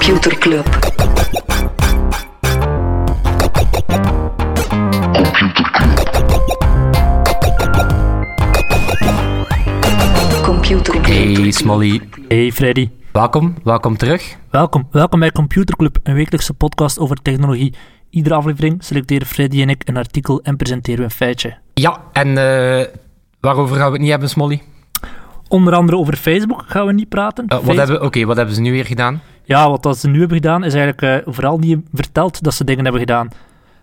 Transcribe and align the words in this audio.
Computer 0.00 0.32
Club. 0.38 0.66
Computer 10.42 10.92
Club. 11.00 11.04
Hey 11.06 11.50
Smolly, 11.50 12.00
Hey 12.28 12.52
Freddy, 12.52 12.88
welkom, 13.12 13.54
welkom 13.64 13.96
terug. 13.96 14.36
welkom. 14.50 14.88
Welkom 14.90 15.20
bij 15.20 15.30
Computer 15.32 15.76
Club, 15.76 15.98
een 16.02 16.14
wekelijkse 16.14 16.54
podcast 16.54 16.98
over 16.98 17.16
technologie. 17.22 17.74
Iedere 18.10 18.34
aflevering 18.34 18.84
selecteren 18.84 19.26
Freddy 19.26 19.62
en 19.62 19.68
ik 19.68 19.82
een 19.88 19.96
artikel 19.96 20.40
en 20.42 20.56
presenteren 20.56 20.98
we 20.98 21.04
een 21.04 21.10
feitje. 21.10 21.56
Ja, 21.74 22.00
en 22.12 22.28
eh, 22.28 22.86
waarover 23.40 23.76
gaan 23.76 23.86
we 23.86 23.92
het 23.92 24.00
niet 24.00 24.10
hebben, 24.10 24.28
Smolly? 24.28 24.62
Onder 25.48 25.74
andere 25.74 25.98
over 25.98 26.16
Facebook 26.16 26.64
gaan 26.66 26.86
we 26.86 26.92
niet 26.92 27.08
praten. 27.08 27.46
Eh, 27.46 27.58
wat 27.58 27.76
hebben, 27.76 28.02
Oké, 28.02 28.24
wat 28.24 28.36
hebben 28.36 28.54
ze 28.54 28.60
nu 28.60 28.70
weer 28.70 28.84
gedaan? 28.86 29.22
Ja, 29.50 29.70
wat 29.70 29.82
dat 29.82 29.98
ze 29.98 30.08
nu 30.08 30.18
hebben 30.18 30.36
gedaan 30.36 30.64
is 30.64 30.74
eigenlijk 30.74 31.26
eh, 31.26 31.32
vooral 31.32 31.58
niet 31.58 31.78
verteld 31.92 32.42
dat 32.42 32.54
ze 32.54 32.64
dingen 32.64 32.82
hebben 32.82 33.00
gedaan. 33.00 33.28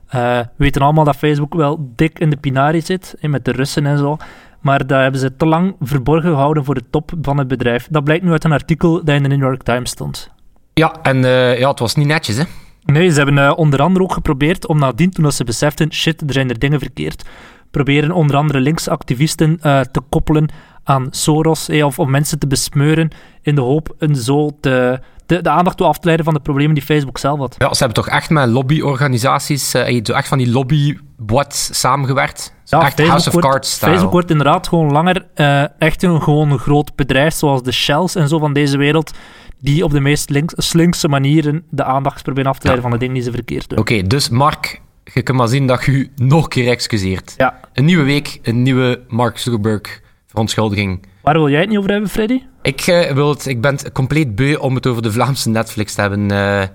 Eh, 0.07 0.37
we 0.39 0.47
weten 0.55 0.81
allemaal 0.81 1.03
dat 1.03 1.15
Facebook 1.15 1.53
wel 1.53 1.91
dik 1.95 2.19
in 2.19 2.29
de 2.29 2.37
pinari 2.37 2.81
zit, 2.81 3.15
eh, 3.19 3.29
met 3.29 3.45
de 3.45 3.51
Russen 3.51 3.85
en 3.85 3.97
zo. 3.97 4.17
Maar 4.61 4.87
dat 4.87 4.99
hebben 4.99 5.19
ze 5.19 5.35
te 5.35 5.45
lang 5.45 5.75
verborgen 5.81 6.29
gehouden 6.29 6.63
voor 6.65 6.75
de 6.75 6.83
top 6.89 7.11
van 7.21 7.37
het 7.37 7.47
bedrijf. 7.47 7.87
Dat 7.89 8.03
blijkt 8.03 8.23
nu 8.23 8.31
uit 8.31 8.43
een 8.43 8.51
artikel 8.51 9.03
dat 9.03 9.15
in 9.15 9.23
de 9.23 9.29
New 9.29 9.39
York 9.39 9.63
Times 9.63 9.89
stond. 9.89 10.31
Ja, 10.73 10.95
en 11.01 11.25
eh, 11.25 11.59
ja, 11.59 11.69
het 11.69 11.79
was 11.79 11.95
niet 11.95 12.07
netjes, 12.07 12.37
hè? 12.37 12.43
Nee, 12.85 13.09
ze 13.09 13.23
hebben 13.23 13.57
onder 13.57 13.81
andere 13.81 14.03
ook 14.03 14.13
geprobeerd 14.13 14.67
om 14.67 14.79
nadien, 14.79 15.11
toen 15.11 15.31
ze 15.31 15.43
beseften, 15.43 15.93
shit, 15.93 16.21
er 16.21 16.33
zijn 16.33 16.49
er 16.49 16.59
dingen 16.59 16.79
verkeerd, 16.79 17.23
proberen 17.71 18.11
onder 18.11 18.35
andere 18.35 18.59
linksactivisten 18.59 19.59
te 19.61 20.01
koppelen 20.09 20.49
aan 20.87 21.07
Soros, 21.09 21.69
eh, 21.69 21.85
of 21.85 21.99
om 21.99 22.09
mensen 22.09 22.39
te 22.39 22.47
besmeuren 22.47 23.09
in 23.41 23.55
de 23.55 23.61
hoop 23.61 23.95
een 23.97 24.15
zo 24.15 24.57
te, 24.61 24.99
de, 25.27 25.41
de 25.41 25.49
aandacht 25.49 25.77
toe 25.77 25.87
af 25.87 25.97
te 25.97 26.05
leiden 26.05 26.25
van 26.25 26.33
de 26.33 26.39
problemen 26.39 26.75
die 26.75 26.83
Facebook 26.83 27.17
zelf 27.17 27.39
had. 27.39 27.55
Ja, 27.57 27.73
ze 27.73 27.83
hebben 27.83 28.03
toch 28.03 28.13
echt 28.13 28.29
met 28.29 28.49
lobbyorganisaties, 28.49 29.69
zo 29.69 29.77
echt 29.79 30.27
van 30.27 30.37
die 30.37 30.51
lobbybots 30.51 31.79
samengewerkt. 31.79 32.55
Ja, 32.63 32.85
echt 32.85 33.07
House 33.07 33.27
of 33.27 33.33
wordt, 33.33 33.47
Cards 33.47 33.71
style. 33.71 33.91
Facebook 33.91 34.11
wordt 34.11 34.29
inderdaad 34.29 34.67
gewoon 34.67 34.91
langer 34.91 35.27
eh, 35.33 35.81
echt 35.81 36.03
een, 36.03 36.21
gewoon 36.21 36.51
een 36.51 36.59
groot 36.59 36.95
bedrijf, 36.95 37.33
zoals 37.33 37.63
de 37.63 37.71
Shells 37.71 38.15
en 38.15 38.27
zo 38.27 38.39
van 38.39 38.53
deze 38.53 38.77
wereld, 38.77 39.13
die 39.59 39.83
op 39.83 39.91
de 39.91 39.99
meest 39.99 40.29
links, 40.29 40.53
slinkse 40.57 41.07
manieren 41.07 41.63
de 41.69 41.83
aandacht 41.83 42.23
proberen 42.23 42.49
af 42.49 42.57
te 42.57 42.63
leiden 42.63 42.83
van 42.83 42.91
de 42.91 42.99
dingen 42.99 43.13
die 43.13 43.23
ze 43.23 43.31
verkeerd 43.31 43.69
doen. 43.69 43.79
Oké, 43.79 44.01
dus 44.01 44.29
Mark, 44.29 44.81
je 45.03 45.21
kunt 45.21 45.37
maar 45.37 45.47
zien 45.47 45.67
dat 45.67 45.85
je 45.85 45.91
u 45.91 46.11
nog 46.15 46.43
een 46.43 46.49
keer 46.49 46.67
excuseert. 46.67 47.33
Ja. 47.37 47.59
Een 47.73 47.85
nieuwe 47.85 48.03
week, 48.03 48.39
een 48.43 48.61
nieuwe 48.61 49.01
Mark 49.07 49.37
Zuckerberg 49.37 50.01
verontschuldiging. 50.27 51.05
Waar 51.21 51.33
wil 51.33 51.49
jij 51.49 51.59
het 51.59 51.69
niet 51.69 51.77
over 51.77 51.91
hebben, 51.91 52.09
Freddy? 52.09 52.41
Ik, 52.67 52.81
eh, 52.81 53.11
wil 53.11 53.29
het, 53.29 53.45
ik 53.45 53.61
ben 53.61 53.91
compleet 53.91 54.35
beu 54.35 54.55
om 54.55 54.75
het 54.75 54.87
over 54.87 55.01
de 55.01 55.11
Vlaamse 55.11 55.49
Netflix 55.49 55.93
te 55.93 56.01
hebben. 56.01 56.31
Eh 56.31 56.67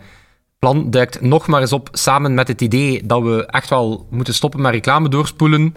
plan 0.59 0.91
duikt 0.91 1.21
nog 1.21 1.47
maar 1.47 1.61
eens 1.61 1.73
op, 1.73 1.89
samen 1.93 2.35
met 2.35 2.49
het 2.49 2.61
idee 2.61 3.07
dat 3.07 3.23
we 3.23 3.47
echt 3.47 3.69
wel 3.69 4.07
moeten 4.11 4.35
stoppen 4.35 4.61
met 4.61 4.73
reclame 4.73 5.09
doorspoelen. 5.09 5.75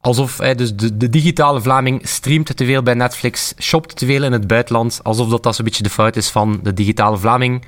Alsof 0.00 0.36
dus 0.36 0.74
de, 0.74 0.96
de 0.96 1.08
digitale 1.08 1.60
Vlaming 1.60 2.08
streamt 2.08 2.56
te 2.56 2.64
veel 2.64 2.82
bij 2.82 2.94
Netflix, 2.94 3.54
shopt 3.58 3.96
te 3.96 4.06
veel 4.06 4.24
in 4.24 4.32
het 4.32 4.46
buitenland, 4.46 5.00
alsof 5.02 5.28
dat, 5.28 5.42
dat 5.42 5.54
zo'n 5.54 5.64
beetje 5.64 5.82
de 5.82 5.90
fout 5.90 6.16
is 6.16 6.30
van 6.30 6.60
de 6.62 6.74
digitale 6.74 7.16
Vlaming. 7.16 7.64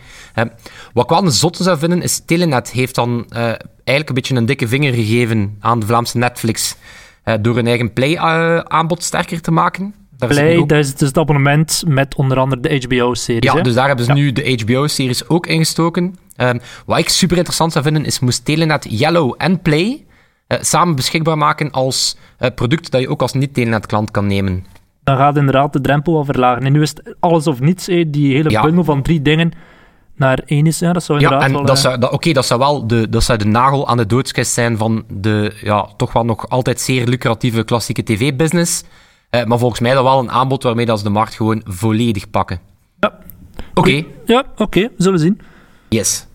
Wat 0.92 1.04
ik 1.04 1.10
wel 1.10 1.24
een 1.24 1.30
zotte 1.30 1.62
zou 1.62 1.78
vinden, 1.78 2.02
is 2.02 2.22
Telenet 2.24 2.70
heeft 2.70 2.94
dan 2.94 3.26
eh, 3.28 3.42
eigenlijk 3.44 4.08
een 4.08 4.14
beetje 4.14 4.34
een 4.34 4.46
dikke 4.46 4.68
vinger 4.68 4.92
gegeven 4.92 5.56
aan 5.60 5.80
de 5.80 5.86
Vlaamse 5.86 6.18
Netflix 6.18 6.76
door 7.40 7.54
hun 7.54 7.66
eigen 7.66 7.92
Play-aanbod 7.92 9.02
sterker 9.02 9.40
te 9.40 9.50
maken. 9.50 9.94
Daar 10.18 10.28
Play, 10.28 10.66
dat 10.66 10.78
is 10.78 10.94
dus 10.94 11.08
het 11.08 11.18
abonnement 11.18 11.82
met 11.86 12.14
onder 12.14 12.38
andere 12.38 12.60
de 12.60 12.80
HBO-series. 12.86 13.44
ja, 13.44 13.56
hè? 13.56 13.62
dus 13.62 13.74
daar 13.74 13.86
hebben 13.86 14.04
ze 14.04 14.12
nu 14.12 14.32
de 14.32 14.62
HBO-series 14.64 15.28
ook 15.28 15.46
ingestoken. 15.46 16.16
Ehm, 16.36 16.58
wat 16.86 16.98
ik 16.98 17.08
super 17.08 17.36
interessant 17.36 17.72
zou 17.72 17.84
vinden, 17.84 18.04
is 18.04 18.20
moest 18.20 18.44
Telenet 18.44 18.86
Yellow 18.88 19.34
en 19.38 19.62
Play 19.62 20.04
eh, 20.46 20.58
samen 20.60 20.96
beschikbaar 20.96 21.38
maken 21.38 21.70
als 21.70 22.16
eh, 22.38 22.50
product 22.54 22.90
dat 22.90 23.00
je 23.00 23.08
ook 23.08 23.22
als 23.22 23.32
niet-Telenet-klant 23.32 24.10
kan 24.10 24.26
nemen. 24.26 24.64
Dan 25.04 25.16
gaat 25.16 25.36
inderdaad 25.36 25.72
de 25.72 25.80
drempel 25.80 26.12
wel 26.12 26.24
verlagen. 26.24 26.62
En 26.62 26.72
nu 26.72 26.82
is 26.82 26.88
het 26.88 27.14
alles 27.20 27.46
of 27.46 27.60
niets, 27.60 27.84
die 28.06 28.34
hele 28.34 28.50
Ja. 28.50 28.62
bundel 28.62 28.84
van 28.84 29.02
drie 29.02 29.22
dingen 29.22 29.52
naar 30.16 30.42
één 30.46 30.66
is. 30.66 30.78
Ja, 30.78 30.92
dat 30.92 31.02
zou 31.02 31.20
Ja, 31.20 31.24
inderdaad 31.24 31.48
en 31.48 31.54
wel... 31.56 31.66
dat 31.66 31.76
eh, 31.76 31.82
zou, 31.82 31.98
dat, 31.98 32.10
oké, 32.12 32.32
dat 32.32 32.46
zou 32.46 32.60
wel 32.60 32.86
de, 32.86 33.08
dat 33.08 33.22
zou 33.22 33.38
de 33.38 33.44
nagel 33.44 33.88
aan 33.88 33.96
de 33.96 34.06
doodskist 34.06 34.52
zijn 34.52 34.76
van 34.76 35.04
de 35.08 35.52
ja, 35.62 35.88
toch 35.96 36.12
wel 36.12 36.24
nog 36.24 36.48
altijd 36.48 36.80
zeer 36.80 37.06
lucratieve 37.06 37.64
klassieke 37.64 38.02
tv-business. 38.02 38.82
Eh, 39.30 39.44
maar 39.44 39.58
volgens 39.58 39.80
mij 39.80 39.94
dat 39.94 40.02
wel 40.02 40.18
een 40.18 40.30
aanbod 40.30 40.62
waarmee 40.62 40.86
dat 40.86 40.98
ze 40.98 41.04
de 41.04 41.10
markt 41.10 41.34
gewoon 41.34 41.62
volledig 41.64 42.30
pakken. 42.30 42.60
Ja, 43.00 43.18
Oké, 43.74 44.04
ja 44.24 44.44
oké, 44.56 44.80
we 44.80 44.92
zullen 45.02 45.18
zien. 45.18 45.40
yes. 45.88 46.26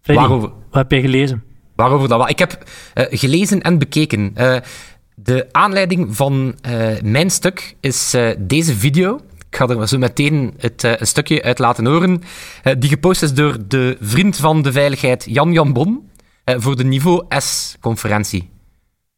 Freddy, 0.00 0.22
Waarover? 0.22 0.48
wat 0.48 0.82
heb 0.82 0.90
jij 0.90 1.00
gelezen? 1.00 1.42
Waarover 1.76 2.08
dat 2.08 2.18
wel? 2.18 2.28
Ik 2.28 2.38
heb 2.38 2.64
eh, 2.94 3.18
gelezen 3.18 3.60
en 3.62 3.78
bekeken. 3.78 4.30
Eh, 4.34 4.56
de 5.14 5.48
aanleiding 5.52 6.16
van 6.16 6.54
mijn 7.02 7.30
stuk 7.30 7.76
is 7.80 8.16
deze 8.38 8.74
video. 8.76 9.20
Ik 9.50 9.56
ga 9.56 9.68
er 9.68 9.88
zo 9.88 9.98
meteen 9.98 10.54
het, 10.56 10.82
een 10.82 11.06
stukje 11.06 11.42
uit 11.42 11.58
laten 11.58 11.86
horen. 11.86 12.22
die 12.78 12.88
gepost 12.88 13.22
is 13.22 13.34
door 13.34 13.56
de 13.68 13.96
vriend 14.00 14.36
van 14.36 14.62
de 14.62 14.72
veiligheid 14.72 15.24
Jan 15.28 15.52
Jan 15.52 15.72
Bon 15.72 16.10
voor 16.44 16.76
de 16.76 16.84
Niveau 16.84 17.24
S-conferentie. 17.28 18.50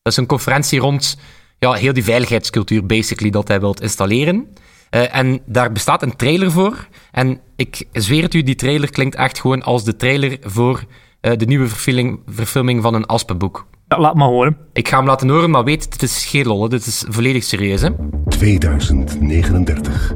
Dat 0.02 0.12
is 0.12 0.18
een 0.18 0.26
conferentie 0.26 0.80
rond 0.80 1.16
ja, 1.62 1.72
heel 1.72 1.92
die 1.92 2.04
veiligheidscultuur, 2.04 2.86
basically, 2.86 3.30
dat 3.30 3.48
hij 3.48 3.60
wilt 3.60 3.80
installeren. 3.80 4.46
Eh, 4.90 5.16
en 5.16 5.40
daar 5.46 5.72
bestaat 5.72 6.02
een 6.02 6.16
trailer 6.16 6.50
voor. 6.50 6.88
En 7.10 7.40
ik 7.56 7.84
zweer 7.92 8.22
het 8.22 8.34
u, 8.34 8.42
die 8.42 8.54
trailer 8.54 8.90
klinkt 8.90 9.14
echt 9.14 9.40
gewoon 9.40 9.62
als 9.62 9.84
de 9.84 9.96
trailer 9.96 10.38
voor 10.42 10.84
eh, 11.20 11.36
de 11.36 11.44
nieuwe 11.44 11.68
verfilming, 11.68 12.20
verfilming 12.26 12.82
van 12.82 12.94
een 12.94 13.06
Aspenboek. 13.06 13.66
Ja, 13.88 13.98
laat 13.98 14.14
maar 14.14 14.28
horen. 14.28 14.56
Ik 14.72 14.88
ga 14.88 14.96
hem 14.96 15.06
laten 15.06 15.28
horen, 15.28 15.50
maar 15.50 15.64
weet, 15.64 15.90
dit 15.90 16.02
is 16.02 16.24
geen 16.24 16.46
lol. 16.46 16.68
Dit 16.68 16.86
is 16.86 17.04
volledig 17.08 17.44
serieus. 17.44 17.80
Hè? 17.80 17.88
2039. 18.28 20.14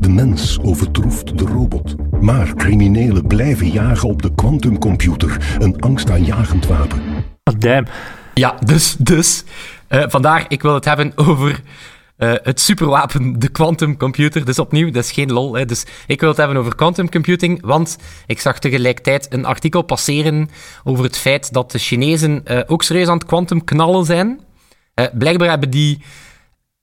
De 0.00 0.08
mens 0.08 0.58
overtroeft 0.62 1.38
de 1.38 1.44
robot. 1.44 1.94
Maar 2.20 2.54
criminelen 2.54 3.26
blijven 3.26 3.70
jagen 3.70 4.08
op 4.08 4.22
de 4.22 4.34
quantumcomputer, 4.34 5.56
een 5.58 5.80
angstaanjagend 5.80 6.66
wapen. 6.66 7.00
Oh, 7.44 7.54
damn. 7.58 7.86
Ja, 8.34 8.54
dus, 8.64 8.96
dus 8.98 9.44
eh, 9.88 10.04
vandaar, 10.08 10.44
ik 10.48 10.62
wil 10.62 10.74
het 10.74 10.84
hebben 10.84 11.12
over 11.14 11.62
eh, 12.18 12.32
het 12.42 12.60
superwapen, 12.60 13.38
de 13.38 13.48
quantum 13.48 13.96
computer. 13.96 14.44
Dus 14.44 14.58
opnieuw, 14.58 14.90
dat 14.90 15.04
is 15.04 15.12
geen 15.12 15.32
lol. 15.32 15.54
Hè. 15.54 15.64
Dus 15.64 15.86
ik 16.06 16.20
wil 16.20 16.28
het 16.28 16.38
hebben 16.38 16.56
over 16.56 16.74
quantum 16.74 17.10
computing, 17.10 17.60
want 17.62 17.98
ik 18.26 18.40
zag 18.40 18.58
tegelijkertijd 18.58 19.26
een 19.32 19.44
artikel 19.44 19.82
passeren 19.82 20.48
over 20.84 21.04
het 21.04 21.16
feit 21.16 21.52
dat 21.52 21.70
de 21.70 21.78
Chinezen 21.78 22.44
eh, 22.44 22.60
ook 22.66 22.82
serieus 22.82 23.08
aan 23.08 23.18
het 23.18 23.26
quantum 23.26 23.64
knallen 23.64 24.04
zijn. 24.04 24.40
Blijkbaar 25.12 25.48
hebben 25.48 25.70
die 25.70 26.02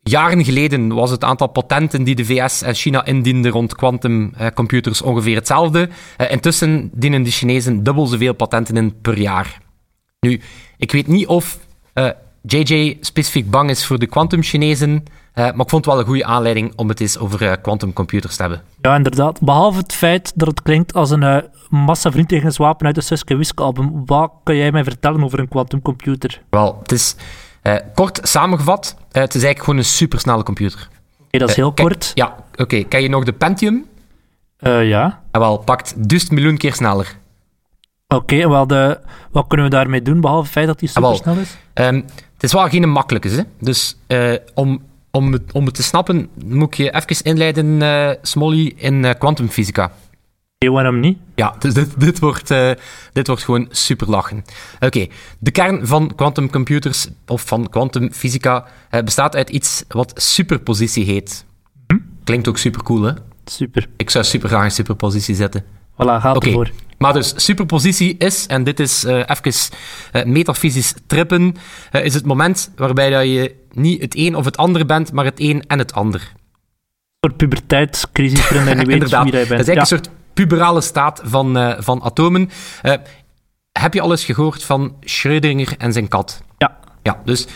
jaren 0.01 0.43
geleden 0.43 0.93
was 0.93 1.11
het 1.11 1.23
aantal 1.23 1.47
patenten 1.47 2.03
die 2.03 2.15
de 2.15 2.25
VS 2.25 2.61
en 2.61 2.73
China 2.73 3.05
indienden 3.05 3.51
rond 3.51 3.75
quantumcomputers 3.75 5.01
ongeveer 5.01 5.35
hetzelfde. 5.35 5.89
Intussen 6.29 6.89
dienen 6.93 7.23
de 7.23 7.31
Chinezen 7.31 7.83
dubbel 7.83 8.05
zoveel 8.05 8.33
patenten 8.33 8.77
in 8.77 9.01
per 9.01 9.17
jaar. 9.17 9.61
Nu, 10.19 10.41
ik 10.77 10.91
weet 10.91 11.07
niet 11.07 11.27
of 11.27 11.59
JJ 12.47 12.97
specifiek 13.01 13.49
bang 13.49 13.69
is 13.69 13.85
voor 13.85 13.99
de 13.99 14.05
quantum-Chinezen, 14.05 15.03
eh, 15.33 15.43
maar 15.43 15.65
ik 15.65 15.69
vond 15.69 15.71
het 15.71 15.85
wel 15.85 15.99
een 15.99 16.05
goede 16.05 16.25
aanleiding 16.25 16.73
om 16.75 16.89
het 16.89 16.99
eens 16.99 17.17
over 17.17 17.49
eh, 17.49 17.53
quantumcomputers 17.61 18.35
te 18.35 18.41
hebben. 18.41 18.61
Ja, 18.81 18.95
inderdaad. 18.95 19.41
Behalve 19.41 19.77
het 19.77 19.93
feit 19.93 20.31
dat 20.35 20.47
het 20.47 20.61
klinkt 20.61 20.93
als 20.93 21.09
een 21.11 21.21
uh, 21.21 21.37
massa-vriendtegenswapen 21.69 22.85
uit 22.85 22.95
de 22.95 23.01
Suske 23.01 23.35
Wisk-album, 23.35 24.05
wat 24.05 24.31
kan 24.43 24.55
jij 24.55 24.71
mij 24.71 24.83
vertellen 24.83 25.23
over 25.23 25.39
een 25.39 25.47
quantumcomputer? 25.47 26.41
Wel, 26.49 26.77
het 26.81 26.91
is 26.91 27.15
eh, 27.61 27.75
kort 27.93 28.19
samengevat, 28.23 28.95
eh, 28.97 29.21
het 29.21 29.35
is 29.35 29.43
eigenlijk 29.43 29.59
gewoon 29.59 29.77
een 29.79 29.85
supersnelle 29.85 30.43
computer. 30.43 30.87
Oké, 31.25 31.37
dat 31.37 31.49
is 31.49 31.55
heel 31.55 31.71
Eh, 31.75 31.83
kort. 31.83 32.11
Ja, 32.13 32.35
oké. 32.55 32.83
Ken 32.83 33.01
je 33.01 33.09
nog 33.09 33.23
de 33.23 33.33
Pentium? 33.33 33.85
Eh, 34.57 34.87
ja. 34.87 35.21
En 35.31 35.39
wel, 35.39 35.57
pakt 35.57 35.93
duizend 36.09 36.31
miljoen 36.31 36.57
keer 36.57 36.73
sneller. 36.73 37.17
Oké, 38.15 38.49
wel 38.49 38.67
de, 38.67 38.99
wat 39.31 39.47
kunnen 39.47 39.65
we 39.65 39.71
daarmee 39.71 40.01
doen, 40.01 40.21
behalve 40.21 40.43
het 40.43 40.51
feit 40.51 40.67
dat 40.67 40.79
die 40.79 40.89
Ah, 40.93 41.01
wel. 41.01 41.15
supersnel 41.15 41.43
is? 41.43 41.57
Ehm, 41.73 41.95
het 42.33 42.43
is 42.43 42.53
wel 42.53 42.69
geen 42.69 42.89
makkelijke, 42.89 43.29
hè? 43.29 43.41
Dus 43.59 43.97
eh, 44.07 44.33
om, 44.53 44.81
om, 45.11 45.31
het, 45.31 45.51
om 45.51 45.65
het 45.65 45.75
te 45.75 45.83
snappen, 45.83 46.29
moet 46.45 46.67
ik 46.67 46.73
je 46.73 46.91
even 46.95 47.23
inleiden, 47.25 47.81
eh, 47.81 48.09
Smolly, 48.21 48.73
in 48.75 49.05
eh, 49.05 49.13
kwantumfysica. 49.19 49.91
Oké, 50.59 50.71
waarom 50.73 50.99
niet? 50.99 51.17
Ja, 51.35 51.55
dus 51.59 51.73
dit, 51.73 51.99
dit, 51.99 52.19
wordt, 52.19 52.47
dit 53.13 53.27
wordt 53.27 53.43
gewoon 53.43 53.67
super 53.69 54.09
lachen. 54.09 54.43
Oké, 54.79 55.07
de 55.39 55.51
kern 55.51 55.87
van 55.87 56.15
quantumcomputers, 56.15 57.07
of 57.27 57.41
van 57.41 57.69
quantumfysica, 57.69 58.65
eh, 58.89 59.03
bestaat 59.03 59.35
uit 59.35 59.49
iets 59.49 59.83
wat 59.87 60.13
superpositie 60.15 61.05
heet. 61.05 61.45
Klinkt 62.23 62.47
ook 62.47 62.57
super 62.57 62.83
cool, 62.83 63.01
hè? 63.01 63.11
Super. 63.45 63.87
Ik 63.97 64.09
zou 64.09 64.23
super 64.23 64.49
graag 64.49 64.63
in 64.63 64.71
superpositie 64.71 65.35
zetten. 65.35 65.63
Voilà, 65.95 66.19
gaat 66.21 66.35
Oké, 66.35 66.47
ervoor. 66.47 66.69
maar 66.97 67.13
dus 67.13 67.33
superpositie 67.35 68.15
is, 68.17 68.45
en 68.47 68.63
dit 68.63 68.79
is 68.79 69.03
eh 69.03 69.23
even 69.27 69.53
eh, 70.11 70.23
metafysisch 70.23 70.93
trippen, 71.07 71.55
eh, 71.91 72.05
is 72.05 72.13
het 72.13 72.25
moment 72.25 72.71
waarbij 72.75 73.09
dat 73.09 73.23
je 73.23 73.55
niet 73.71 74.01
het 74.01 74.15
een 74.15 74.35
of 74.35 74.45
het 74.45 74.57
ander 74.57 74.85
bent, 74.85 75.11
maar 75.11 75.25
het 75.25 75.39
een 75.39 75.63
en 75.67 75.79
het 75.79 75.93
ander. 75.93 76.21
Een 76.21 77.29
soort 77.29 77.37
puberteitscrisis 77.37 78.49
waarin 78.49 78.79
je 78.79 78.85
weet 78.99 79.09
wie 79.09 79.09
jij 79.09 79.09
dat 79.09 79.25
is 79.25 79.31
bent. 79.31 79.51
eigenlijk 79.51 79.79
een 79.79 79.85
soort 79.85 80.09
puberale 80.33 80.81
staat 80.81 81.21
van, 81.23 81.75
van 81.79 82.03
atomen. 82.03 82.49
Heb 83.71 83.93
je 83.93 84.01
al 84.01 84.11
eens 84.11 84.25
gehoord 84.25 84.63
van 84.63 84.95
Schrödinger 85.01 85.77
en 85.77 85.93
zijn 85.93 86.07
kat? 86.07 86.43
Ja. 86.57 86.77
Ja, 87.03 87.21
dus 87.25 87.47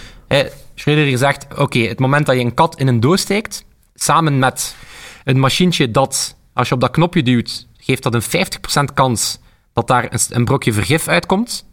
Schrödinger 0.75 1.17
zegt, 1.17 1.47
oké, 1.57 1.79
het 1.79 1.99
moment 1.99 2.25
dat 2.25 2.35
je 2.35 2.41
een 2.41 2.53
kat 2.53 2.79
in 2.79 2.87
een 2.87 2.99
doos 2.99 3.21
steekt, 3.21 3.65
samen 3.93 4.39
met 4.39 4.75
een 5.23 5.39
machientje 5.39 5.91
dat, 5.91 6.35
als 6.53 6.67
je 6.67 6.73
op 6.73 6.81
dat 6.81 6.91
knopje 6.91 7.23
duwt, 7.23 7.67
geeft 7.89 8.03
dat 8.03 8.13
een 8.13 8.47
50% 8.89 8.93
kans 8.93 9.39
dat 9.73 9.87
daar 9.87 10.03
een, 10.13 10.19
een 10.29 10.45
brokje 10.45 10.73
vergif 10.73 11.07
uitkomt. 11.07 11.67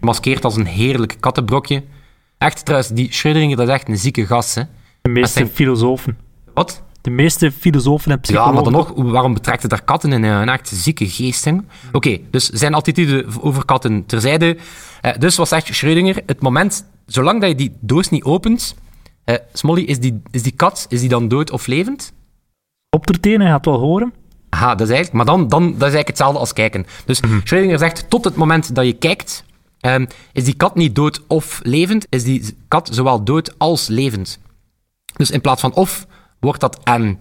Maskeert 0.00 0.44
als 0.44 0.56
een 0.56 0.66
heerlijk 0.66 1.16
kattenbrokje. 1.20 1.84
Echt, 2.38 2.64
trouwens, 2.64 2.90
die 2.92 3.08
Schrödinger, 3.12 3.56
dat 3.56 3.68
is 3.68 3.74
echt 3.74 3.88
een 3.88 3.98
zieke 3.98 4.26
gast, 4.26 4.54
hè. 4.54 4.62
De 5.02 5.08
meeste 5.10 5.32
zijn- 5.32 5.48
filosofen. 5.48 6.18
Wat? 6.54 6.82
De 7.00 7.10
meeste 7.10 7.52
filosofen 7.52 8.10
en 8.10 8.16
Ja, 8.16 8.20
psychologen. 8.22 8.54
maar 8.54 8.62
dan 8.62 8.72
nog, 8.72 8.92
waarom 9.12 9.34
betrekt 9.34 9.62
het 9.62 9.70
daar 9.70 9.82
katten 9.84 10.12
in? 10.12 10.22
Een 10.22 10.48
echt 10.48 10.68
zieke 10.68 11.08
geest, 11.08 11.44
hè? 11.44 11.56
Oké, 11.92 12.18
dus 12.30 12.48
zijn 12.48 12.74
attitude 12.74 13.26
over 13.40 13.64
katten 13.64 14.06
terzijde. 14.06 14.56
Eh, 15.00 15.12
dus 15.18 15.36
wat 15.36 15.48
zegt 15.48 15.84
Schrödinger? 15.84 16.24
Het 16.26 16.40
moment, 16.40 16.84
zolang 17.06 17.40
dat 17.40 17.48
je 17.50 17.54
die 17.56 17.76
doos 17.80 18.08
niet 18.08 18.24
opent... 18.24 18.74
eh, 19.24 19.34
Smolly, 19.52 19.82
is 19.82 19.98
die, 20.00 20.22
is 20.30 20.42
die 20.42 20.52
kat 20.52 20.86
is 20.88 21.00
die 21.00 21.08
dan 21.08 21.28
dood 21.28 21.50
of 21.50 21.66
levend? 21.66 22.12
Op 22.90 23.06
de 23.06 23.20
tenen, 23.20 23.40
hij 23.40 23.50
gaat 23.50 23.64
wel 23.64 23.78
horen. 23.78 24.12
Aha, 24.48 24.74
dat 24.74 24.88
is 24.88 24.94
eigenlijk, 24.94 25.12
maar 25.12 25.36
dan, 25.36 25.48
dan 25.48 25.62
dat 25.62 25.74
is 25.74 25.80
eigenlijk 25.80 26.08
hetzelfde 26.08 26.38
als 26.38 26.52
kijken. 26.52 26.86
Dus 27.04 27.20
Schrödinger 27.20 27.78
zegt, 27.78 28.10
tot 28.10 28.24
het 28.24 28.34
moment 28.34 28.74
dat 28.74 28.84
je 28.84 28.92
kijkt, 28.92 29.44
ehm, 29.80 30.06
is 30.32 30.44
die 30.44 30.54
kat 30.54 30.74
niet 30.74 30.94
dood 30.94 31.22
of 31.26 31.60
levend, 31.62 32.06
is 32.08 32.24
die 32.24 32.56
kat 32.68 32.88
zowel 32.92 33.24
dood 33.24 33.58
als 33.58 33.86
levend. 33.86 34.38
Dus 35.16 35.30
in 35.30 35.40
plaats 35.40 35.60
van 35.60 35.74
of, 35.74 36.06
wordt 36.40 36.60
dat 36.60 36.78
en. 36.82 37.18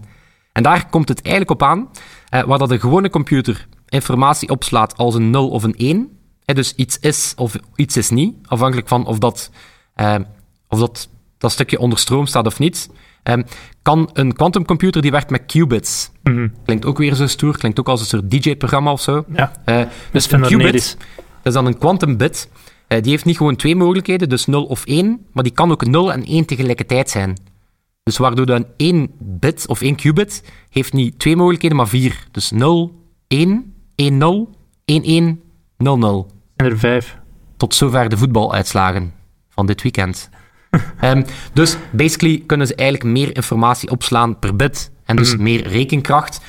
En 0.52 0.64
daar 0.64 0.90
komt 0.90 1.10
het 1.10 1.22
eigenlijk 1.22 1.62
op 1.62 1.68
aan, 1.68 1.90
eh, 2.30 2.44
waar 2.44 2.58
dat 2.58 2.72
een 2.72 2.80
gewone 2.80 3.10
computer 3.10 3.68
informatie 3.90 4.50
opslaat 4.50 4.98
als 4.98 5.16
een 5.16 5.30
0 5.30 5.50
of 5.50 5.64
een 5.64 5.76
1, 5.78 6.18
hè, 6.46 6.54
dus 6.54 6.76
iets 6.76 7.00
is 7.00 7.34
of 7.36 7.56
iets 7.76 7.98
is 7.98 8.10
niet, 8.10 8.36
afhankelijk 8.48 8.88
van 8.88 9.06
of 9.06 9.18
dat, 9.18 9.52
eh, 9.94 10.16
of 10.68 10.80
dat, 10.80 11.10
dat 11.38 11.52
stukje 11.52 11.80
onder 11.80 12.00
stroom 12.00 12.26
staat 12.26 12.46
of 12.46 12.60
niet, 12.60 12.90
eh, 13.28 13.44
kan 13.82 14.10
een 14.14 14.34
quantumcomputer 14.34 15.02
die 15.02 15.12
werkt 15.12 15.30
met 15.30 15.46
qubits. 15.46 16.12
Klinkt 16.66 16.86
ook 16.86 16.98
weer 16.98 17.16
zo 17.16 17.28
stoer, 17.28 17.58
klinkt 17.58 17.80
ook 17.80 17.88
als 17.88 18.00
een 18.00 18.06
soort 18.06 18.32
DJ-programma 18.32 18.92
of 18.92 19.02
zo. 19.02 19.26
Ja. 19.34 19.52
Eh, 19.66 19.82
dus 20.12 20.32
een 20.32 20.42
qubit, 20.42 20.98
dat 21.18 21.44
is 21.44 21.54
dan 21.54 21.66
een 21.66 21.78
quantum 21.78 22.18
bit. 22.18 22.50
Eh, 22.88 23.02
die 23.02 23.12
heeft 23.12 23.26
niet 23.26 23.38
gewoon 23.38 23.56
twee 23.56 23.76
mogelijkheden, 23.76 24.30
dus 24.30 24.46
0 24.46 24.66
of 24.66 24.86
1, 24.86 25.26
maar 25.34 25.44
die 25.44 25.54
kan 25.54 25.72
ook 25.72 25.86
0 25.86 26.14
en 26.14 26.24
1 26.26 26.46
tegelijkertijd 26.46 27.10
zijn. 27.10 27.38
Dus 28.04 28.18
waardoor 28.18 28.46
dan 28.46 28.66
één 28.78 29.10
bit 29.20 29.68
of 29.68 29.82
één 29.82 29.96
qubit 29.96 30.44
heeft 30.70 30.94
niet 30.94 31.20
twee 31.20 31.36
mogelijkheden, 31.36 31.78
maar 31.78 31.88
vier. 31.88 32.28
Dus 32.32 32.52
0, 32.52 33.04
1, 33.28 33.74
1, 33.96 34.18
0, 34.18 34.50
1, 34.86 35.04
1, 35.04 35.42
0, 35.78 35.98
0. 35.98 36.32
En 36.56 36.66
er 36.66 36.80
vijf. 36.80 37.18
Tot 37.58 37.76
zover 37.76 38.10
de 38.10 38.18
voetbaluitslagen 38.18 39.14
van 39.50 39.66
dit 39.66 39.82
weekend. 39.82 40.30
Ehm, 41.00 41.24
dus 41.54 41.78
basically 41.92 42.44
kunnen 42.46 42.68
ze 42.68 42.76
eigenlijk 42.76 43.10
meer 43.10 43.36
informatie 43.36 43.90
opslaan 43.90 44.40
per 44.40 44.56
bit 44.56 44.92
en 45.06 45.16
dus 45.16 45.38
meer 45.38 45.68
rekenkracht. 45.68 46.42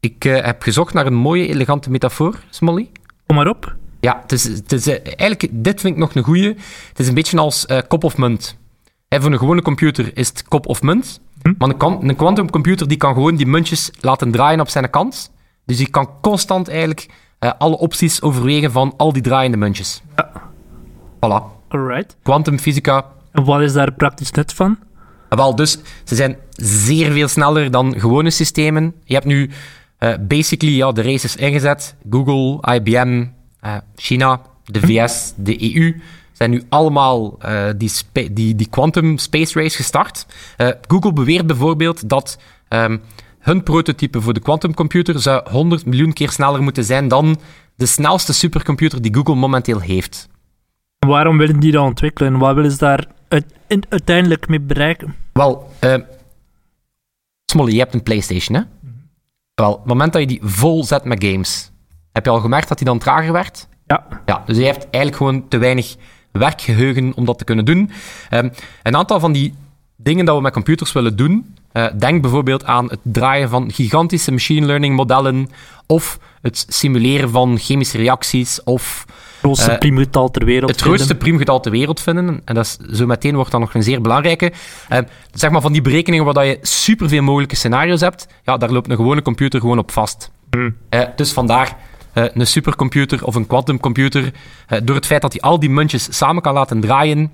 Ik 0.00 0.24
eh, 0.24 0.44
heb 0.44 0.62
gezocht 0.62 0.94
naar 0.94 1.06
een 1.06 1.14
mooie, 1.14 1.48
elegante 1.48 1.90
metafoor, 1.90 2.38
Smolly. 2.50 2.90
Kom 3.26 3.36
maar 3.36 3.48
op. 3.48 3.76
Ja, 4.00 4.18
het 4.22 4.32
is, 4.32 4.44
het 4.44 4.72
is, 4.72 4.86
eh, 4.86 4.94
eigenlijk, 5.04 5.48
dit 5.50 5.80
vind 5.80 5.94
ik 5.94 6.00
nog 6.00 6.14
een 6.14 6.22
goeie. 6.22 6.48
Het 6.88 6.98
is 6.98 7.08
een 7.08 7.14
beetje 7.14 7.38
als 7.38 7.66
eh, 7.66 7.78
kop 7.88 8.04
of 8.04 8.16
munt. 8.16 8.58
Voor 9.08 9.32
een 9.32 9.38
gewone 9.38 9.62
computer 9.62 10.16
is 10.16 10.28
het 10.28 10.44
kop 10.48 10.66
of 10.66 10.82
munt. 10.82 11.20
Maar 11.58 11.68
een, 11.68 12.08
een 12.08 12.16
quantumcomputer 12.16 12.88
die 12.88 12.96
kan 12.96 13.14
gewoon 13.14 13.36
die 13.36 13.46
muntjes 13.46 13.90
laten 14.00 14.30
draaien 14.30 14.60
op 14.60 14.68
zijn 14.68 14.90
kant. 14.90 15.32
Dus 15.64 15.76
die 15.76 15.88
kan 15.90 16.08
constant 16.20 16.68
eigenlijk 16.68 17.08
alle 17.58 17.78
opties 17.78 18.22
overwegen 18.22 18.72
van 18.72 18.94
al 18.96 19.12
die 19.12 19.22
draaiende 19.22 19.56
muntjes. 19.56 20.02
Ja. 20.16 20.30
Voilà. 21.16 21.54
Alright. 21.68 22.16
Quantumfysica. 22.22 23.06
En 23.34 23.44
wat 23.44 23.60
is 23.60 23.72
daar 23.72 23.92
praktisch 23.92 24.30
nut 24.30 24.52
van? 24.52 24.78
Ah, 25.28 25.38
Wel, 25.38 25.54
dus 25.54 25.78
ze 26.04 26.14
zijn 26.14 26.36
zeer 26.50 27.12
veel 27.12 27.28
sneller 27.28 27.70
dan 27.70 28.00
gewone 28.00 28.30
systemen. 28.30 28.94
Je 29.04 29.14
hebt 29.14 29.26
nu 29.26 29.50
eh, 29.98 30.14
basically 30.20 30.76
ja, 30.76 30.92
de 30.92 31.02
races 31.02 31.36
ingezet. 31.36 31.96
Google, 32.10 32.74
IBM, 32.74 33.26
eh, 33.60 33.76
China, 33.96 34.40
de 34.64 34.80
VS, 34.80 35.32
de 35.36 35.76
EU 35.76 36.00
zijn 36.32 36.50
nu 36.50 36.62
allemaal 36.68 37.38
eh, 37.38 37.68
die, 37.76 37.90
die, 38.32 38.54
die 38.54 38.68
quantum 38.68 39.18
space 39.18 39.60
race 39.60 39.76
gestart. 39.76 40.26
Google 40.88 41.12
beweert 41.12 41.46
bijvoorbeeld 41.46 42.08
dat 42.08 42.38
ehm, 42.68 42.98
hun 43.38 43.62
prototype 43.62 44.20
voor 44.20 44.34
de 44.34 44.40
quantumcomputer 44.40 45.20
zou 45.20 45.50
100 45.50 45.86
miljoen 45.86 46.12
keer 46.12 46.30
sneller 46.30 46.62
moeten 46.62 46.84
zijn 46.84 47.08
dan 47.08 47.40
de 47.76 47.86
snelste 47.86 48.32
supercomputer 48.32 49.02
die 49.02 49.14
Google 49.14 49.34
momenteel 49.34 49.80
heeft. 49.80 50.28
Waarom 51.06 51.38
willen 51.38 51.60
die 51.60 51.72
dat 51.72 51.84
ontwikkelen? 51.84 52.38
Wat 52.38 52.54
willen 52.54 52.70
ze 52.70 52.78
daar 52.78 53.06
in- 53.74 53.84
uiteindelijk 53.88 54.48
mee 54.48 54.60
bereiken? 54.60 55.14
Wel, 55.32 55.70
Smolly, 57.50 57.72
je 57.72 57.78
hebt 57.78 57.94
een 57.94 58.02
PlayStation, 58.02 58.56
hè? 58.56 58.62
Wel, 59.54 59.72
op 59.72 59.78
het 59.78 59.86
moment 59.86 60.12
dat 60.12 60.20
je 60.22 60.28
die 60.28 60.40
vol 60.42 60.84
zet 60.84 61.04
met 61.04 61.24
games, 61.24 61.70
heb 62.12 62.24
je 62.24 62.30
al 62.30 62.40
gemerkt 62.40 62.68
dat 62.68 62.78
die 62.78 62.86
dan 62.86 62.98
trager 62.98 63.32
werd? 63.32 63.68
Ja. 63.86 64.06
Ja, 64.26 64.42
dus 64.46 64.56
je 64.56 64.64
hebt 64.64 64.82
eigenlijk 64.90 65.16
gewoon 65.16 65.48
te 65.48 65.58
weinig 65.58 65.96
werkgeheugen 66.32 67.12
om 67.16 67.24
dat 67.24 67.38
te 67.38 67.44
kunnen 67.44 67.64
doen. 67.64 67.90
Ehm, 68.30 68.48
een 68.82 68.96
aantal 68.96 69.20
van 69.20 69.32
die 69.32 69.54
dingen 69.96 70.24
dat 70.24 70.36
we 70.36 70.42
met 70.42 70.52
computers 70.52 70.92
willen 70.92 71.16
doen, 71.16 71.54
eh, 71.72 71.86
denk 71.98 72.22
bijvoorbeeld 72.22 72.64
aan 72.64 72.90
het 72.90 73.00
draaien 73.02 73.48
van 73.48 73.72
gigantische 73.72 74.30
machine 74.32 74.66
learning 74.66 74.96
modellen, 74.96 75.48
of 75.86 76.18
het 76.42 76.66
simuleren 76.68 77.30
van 77.30 77.58
chemische 77.58 77.96
reacties, 77.98 78.62
of 78.62 79.04
grootste 79.44 79.70
Eh, 79.70 79.78
priemgetal 79.78 80.30
ter 80.30 80.44
wereld. 80.44 80.70
het 80.70 80.80
grootste 80.80 81.14
priemgetal 81.14 81.60
ter 81.60 81.70
wereld 81.70 82.00
vinden. 82.00 82.40
En 82.44 82.54
dat 82.54 82.64
is, 82.64 82.96
zo 82.98 83.06
meteen 83.06 83.34
wordt 83.34 83.50
dat 83.50 83.60
nog 83.60 83.74
een 83.74 83.82
zeer 83.82 84.00
belangrijke. 84.00 84.52
Eh, 84.88 84.98
zeg 85.32 85.50
maar 85.50 85.60
van 85.60 85.72
die 85.72 85.82
berekeningen 85.82 86.24
waar 86.24 86.34
dat 86.34 86.44
je 86.46 86.58
superveel 86.62 87.22
mogelijke 87.22 87.56
scenario's 87.56 88.00
hebt, 88.00 88.26
ja, 88.42 88.56
daar 88.56 88.70
loopt 88.70 88.90
een 88.90 88.96
gewone 88.96 89.22
computer 89.22 89.60
gewoon 89.60 89.78
op 89.78 89.90
vast. 89.90 90.30
Eh, 90.88 91.00
dus 91.16 91.32
vandaar 91.32 91.76
een 92.12 92.46
supercomputer 92.46 93.24
of 93.24 93.34
een 93.34 93.46
quantumcomputer. 93.46 94.32
door 94.84 94.96
het 94.96 95.06
feit 95.06 95.22
dat 95.22 95.32
hij 95.32 95.40
al 95.42 95.58
die 95.58 95.70
muntjes 95.70 96.16
samen 96.16 96.42
kan 96.42 96.54
laten 96.54 96.80
draaien, 96.80 97.32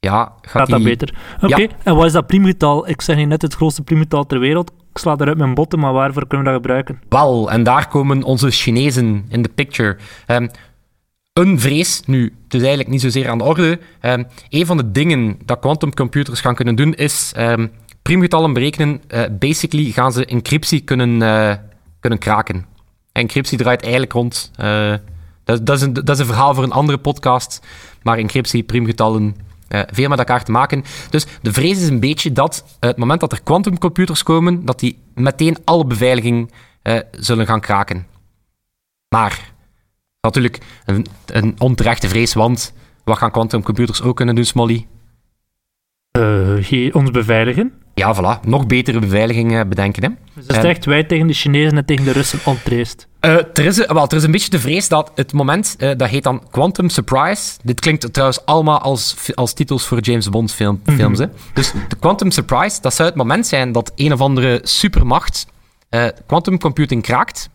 ja, 0.00 0.14
gaat, 0.24 0.38
Gaat 0.50 0.68
dat 0.68 0.78
die- 0.78 0.88
beter. 0.88 1.14
Oké, 1.40 1.66
en 1.82 1.94
wat 1.96 2.04
is 2.06 2.12
dat 2.12 2.26
priemgetal? 2.26 2.88
Ik 2.88 3.00
zeg 3.02 3.16
hier 3.16 3.26
net 3.26 3.42
het 3.42 3.54
grootste 3.54 3.82
priemgetal 3.82 4.26
ter 4.26 4.38
wereld. 4.38 4.70
Ik 4.92 4.98
sla 4.98 5.16
daaruit 5.16 5.38
mijn 5.38 5.54
botten, 5.54 5.78
maar 5.78 5.92
waarvoor 5.92 6.26
kunnen 6.26 6.46
we 6.46 6.52
dat 6.52 6.60
gebruiken? 6.60 7.00
Wel, 7.08 7.50
en 7.50 7.62
daar 7.62 7.88
komen 7.88 8.22
onze 8.22 8.50
Chinezen 8.50 9.24
in 9.28 9.42
de 9.42 9.48
picture. 9.48 9.96
Ehm, 10.26 10.48
een 11.32 11.60
vrees, 11.60 12.02
nu, 12.06 12.22
het 12.44 12.54
is 12.54 12.60
eigenlijk 12.60 12.90
niet 12.90 13.00
zozeer 13.00 13.28
aan 13.28 13.38
de 13.38 13.44
orde. 13.44 13.78
Ehm, 14.00 14.24
een 14.48 14.66
van 14.66 14.76
de 14.76 14.90
dingen 14.90 15.38
dat 15.44 15.58
quantumcomputers 15.58 16.40
gaan 16.40 16.54
kunnen 16.54 16.74
doen, 16.74 16.94
is 16.94 17.32
ehm 17.34 17.66
priemgetallen 18.02 18.52
berekenen. 18.52 19.02
Eh, 19.08 19.22
basically 19.38 19.90
gaan 19.90 20.12
ze 20.12 20.24
encryptie 20.24 20.80
kunnen, 20.80 21.22
eh, 21.22 21.56
kunnen 22.00 22.18
kraken. 22.18 22.66
Encryptie 23.12 23.58
draait 23.58 23.82
eigenlijk 23.82 24.12
rond. 24.12 24.50
eh, 24.56 24.94
dat, 25.44 25.66
dat, 25.66 25.76
is 25.76 25.82
een, 25.82 25.92
dat 25.92 26.08
is 26.08 26.18
een 26.18 26.26
verhaal 26.26 26.54
voor 26.54 26.64
een 26.64 26.72
andere 26.72 26.98
podcast. 26.98 27.66
Maar 28.02 28.18
encryptie, 28.18 28.62
priemgetallen, 28.62 29.36
veel 29.92 30.08
met 30.08 30.18
elkaar 30.18 30.44
te 30.44 30.50
maken. 30.50 30.84
Dus 31.10 31.26
de 31.42 31.52
vrees 31.52 31.80
is 31.80 31.88
een 31.88 32.00
beetje 32.00 32.32
dat 32.32 32.64
het 32.80 32.96
moment 32.96 33.20
dat 33.20 33.32
er 33.32 33.42
quantumcomputers 33.42 34.22
komen, 34.22 34.64
dat 34.64 34.80
die 34.80 34.98
meteen 35.14 35.56
alle 35.64 35.86
beveiliging 35.86 36.52
zullen 37.10 37.46
gaan 37.46 37.60
kraken. 37.60 38.06
Maar 39.08 39.52
natuurlijk 40.20 40.58
een, 40.84 41.06
een 41.26 41.54
onterechte 41.58 42.08
vrees, 42.08 42.34
want 42.34 42.72
wat 43.04 43.18
gaan 43.18 43.30
quantumcomputers 43.30 44.02
ook 44.02 44.16
kunnen 44.16 44.34
doen, 44.34 44.44
Smolly? 44.44 44.86
Eh, 46.10 46.54
ge- 46.60 46.90
ons 46.92 47.10
beveiligen. 47.10 47.72
Ja, 47.94 48.16
voilà. 48.16 48.40
Nog 48.48 48.66
betere 48.66 48.98
beveiliging 48.98 49.54
eh, 49.56 49.60
bedenken, 49.68 50.02
hè. 50.02 50.08
Dus 50.34 50.46
dat 50.46 50.56
is 50.56 50.62
Eh, 50.62 50.70
echt 50.70 50.84
wij 50.84 51.04
tegen 51.04 51.26
de 51.26 51.32
Chinezen 51.32 51.76
en 51.76 51.84
tegen 51.84 52.04
de 52.04 52.12
Russen 52.12 52.38
ontreest. 52.44 53.08
Eh, 53.20 53.32
er, 53.34 53.58
is, 53.64 53.86
wel, 53.86 54.06
er 54.08 54.16
is 54.16 54.22
een 54.22 54.30
beetje 54.30 54.50
de 54.50 54.58
vrees 54.58 54.88
dat 54.88 55.12
het 55.14 55.32
moment, 55.32 55.78
dat 55.78 56.08
heet 56.08 56.22
dan 56.22 56.42
Quantum 56.50 56.88
Surprise. 56.88 57.58
Dit 57.62 57.80
klinkt 57.80 58.12
trouwens 58.12 58.44
allemaal 58.46 58.78
als, 58.80 59.16
als 59.34 59.52
titels 59.52 59.86
voor 59.86 60.00
James 60.00 60.28
Bond 60.28 60.52
film, 60.52 60.80
films. 60.84 61.18
Hè. 61.18 61.26
Dus 61.54 61.72
de 61.88 61.96
Quantum 61.96 62.30
Surprise, 62.30 62.80
dat 62.80 62.94
zou 62.94 63.08
het 63.08 63.16
moment 63.18 63.46
zijn 63.46 63.72
dat 63.72 63.92
een 63.96 64.12
of 64.12 64.20
andere 64.20 64.60
supermacht 64.62 65.46
quantum 66.26 66.58
computing 66.58 67.02
kraakt, 67.02 67.50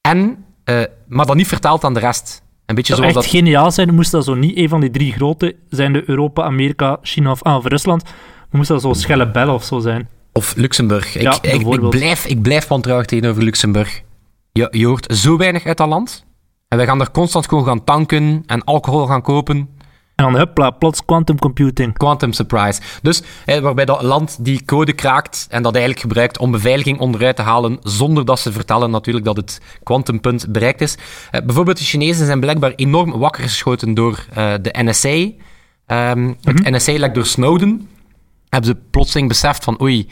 en, 0.00 0.44
eh, 0.68 0.82
maar 1.06 1.26
dat 1.26 1.36
niet 1.36 1.46
vertaalt 1.46 1.84
aan 1.84 1.94
de 1.94 2.00
rest. 2.00 2.42
Een 2.66 2.74
beetje 2.74 2.94
zou 2.94 3.10
zoals 3.10 3.24
echt 3.24 3.32
dat... 3.32 3.40
geniaal 3.40 3.70
zijn, 3.70 3.94
moest 3.94 4.10
dat 4.10 4.24
zo 4.24 4.34
niet 4.34 4.56
een 4.56 4.68
van 4.68 4.80
die 4.80 4.90
drie 4.90 5.12
grote 5.12 5.56
zijn, 5.68 5.92
de 5.92 6.02
Europa, 6.06 6.42
Amerika, 6.42 6.98
China 7.02 7.30
of, 7.30 7.42
ah, 7.42 7.56
of 7.56 7.66
Rusland, 7.66 8.02
moest 8.50 8.68
dat 8.68 8.80
zo 8.80 8.92
Schelle 8.92 9.30
Bell 9.30 9.48
of 9.48 9.64
zo 9.64 9.78
zijn. 9.78 10.08
Of 10.32 10.54
Luxemburg. 10.56 11.14
Ik, 11.14 11.22
Ja, 11.22 11.38
ik, 11.42 11.62
ik, 11.62 11.90
blijf, 11.90 12.26
ik 12.26 12.42
blijf 12.42 12.66
wantrouwig 12.66 13.06
tegenover 13.06 13.42
Luxemburg. 13.42 14.02
Je, 14.52 14.68
je 14.70 14.86
hoort 14.86 15.16
zo 15.16 15.36
weinig 15.36 15.64
uit 15.64 15.76
dat 15.76 15.88
land. 15.88 16.26
En 16.68 16.76
wij 16.76 16.86
gaan 16.86 17.00
er 17.00 17.10
constant 17.10 17.48
gewoon 17.48 17.64
gaan 17.64 17.84
tanken 17.84 18.42
en 18.46 18.64
alcohol 18.64 19.06
gaan 19.06 19.22
kopen. 19.22 19.68
En 20.18 20.24
dan 20.24 20.36
huppla, 20.36 20.70
plots 20.70 21.04
quantum 21.04 21.38
computing. 21.38 21.96
Quantum 21.96 22.32
Surprise. 22.32 22.80
Dus 23.02 23.22
hè, 23.44 23.60
waarbij 23.60 23.84
dat 23.84 24.02
land 24.02 24.44
die 24.44 24.64
code 24.64 24.92
kraakt 24.92 25.46
en 25.50 25.62
dat 25.62 25.72
eigenlijk 25.74 26.04
gebruikt 26.04 26.38
om 26.38 26.50
beveiliging 26.50 26.98
onderuit 26.98 27.36
te 27.36 27.42
halen, 27.42 27.78
zonder 27.82 28.24
dat 28.24 28.38
ze 28.38 28.52
vertellen 28.52 28.90
natuurlijk 28.90 29.24
dat 29.24 29.36
het 29.36 29.60
quantumpunt 29.82 30.52
bereikt 30.52 30.80
is. 30.80 30.96
Eh, 31.30 31.42
bijvoorbeeld 31.44 31.78
de 31.78 31.84
Chinezen 31.84 32.26
zijn 32.26 32.40
blijkbaar 32.40 32.72
enorm 32.76 33.18
wakker 33.18 33.42
geschoten 33.42 33.94
door 33.94 34.24
eh, 34.30 34.54
de 34.62 34.74
NSA. 34.78 35.30
Ehm, 35.86 36.32
Het 36.42 36.70
NSA 36.70 36.98
lekt 36.98 37.14
door 37.14 37.26
Snowden. 37.26 37.88
Hebben 38.48 38.70
ze 38.70 38.80
plotseling 38.90 39.28
beseft 39.28 39.64
van 39.64 39.82
oei, 39.82 40.08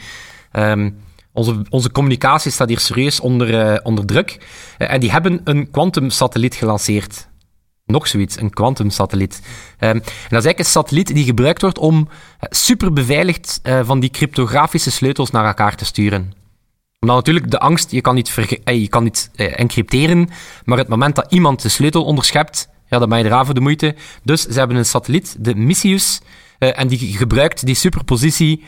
ehm, 0.51 0.89
onze, 1.31 1.65
onze 1.69 1.91
communicatie 1.91 2.51
staat 2.51 2.69
hier 2.69 2.79
serieus 2.79 3.19
onder, 3.19 3.59
eh, 3.59 3.79
onder 3.83 4.05
druk. 4.05 4.37
En 4.77 4.99
die 4.99 5.11
hebben 5.11 5.41
een 5.43 5.71
quantum-satelliet 5.71 6.55
gelanceerd. 6.55 7.26
Nog 7.87 8.07
zoiets, 8.07 8.39
een 8.39 8.49
quantum-satelliet. 8.49 9.41
Ehm, 9.77 9.91
en 9.91 10.01
dat 10.01 10.05
is 10.13 10.29
eigenlijk 10.29 10.59
een 10.59 10.65
satelliet 10.65 11.13
die 11.15 11.23
gebruikt 11.23 11.61
wordt 11.61 11.77
om 11.77 12.07
eh, 12.39 12.49
super 12.49 12.93
beveiligd 12.93 13.59
eh, 13.63 13.79
van 13.83 13.99
die 13.99 14.09
cryptografische 14.09 14.91
sleutels 14.91 15.31
naar 15.31 15.45
elkaar 15.45 15.75
te 15.75 15.85
sturen. 15.85 16.33
Omdat 16.99 17.15
natuurlijk 17.15 17.51
de 17.51 17.59
angst, 17.59 17.91
je 17.91 18.01
kan 18.01 18.15
niet, 18.15 18.59
eh, 18.63 18.81
je 18.81 18.87
kan 18.87 19.03
niet 19.03 19.29
eh, 19.35 19.59
encrypteren, 19.59 20.29
maar 20.65 20.77
het 20.77 20.87
moment 20.87 21.15
dat 21.15 21.31
iemand 21.31 21.61
de 21.61 21.69
sleutel 21.69 22.03
onderschept, 22.03 22.69
ja, 22.87 22.99
dan 22.99 23.09
ben 23.09 23.17
je 23.17 23.25
eraan 23.25 23.45
voor 23.45 23.53
de 23.53 23.61
moeite. 23.61 23.95
Dus 24.23 24.41
ze 24.41 24.59
hebben 24.59 24.77
een 24.77 24.85
satelliet, 24.85 25.35
de 25.39 25.55
Missius, 25.55 26.21
en 26.57 26.87
die 26.87 27.17
gebruikt 27.17 27.65
die 27.65 27.75
superpositie 27.75 28.63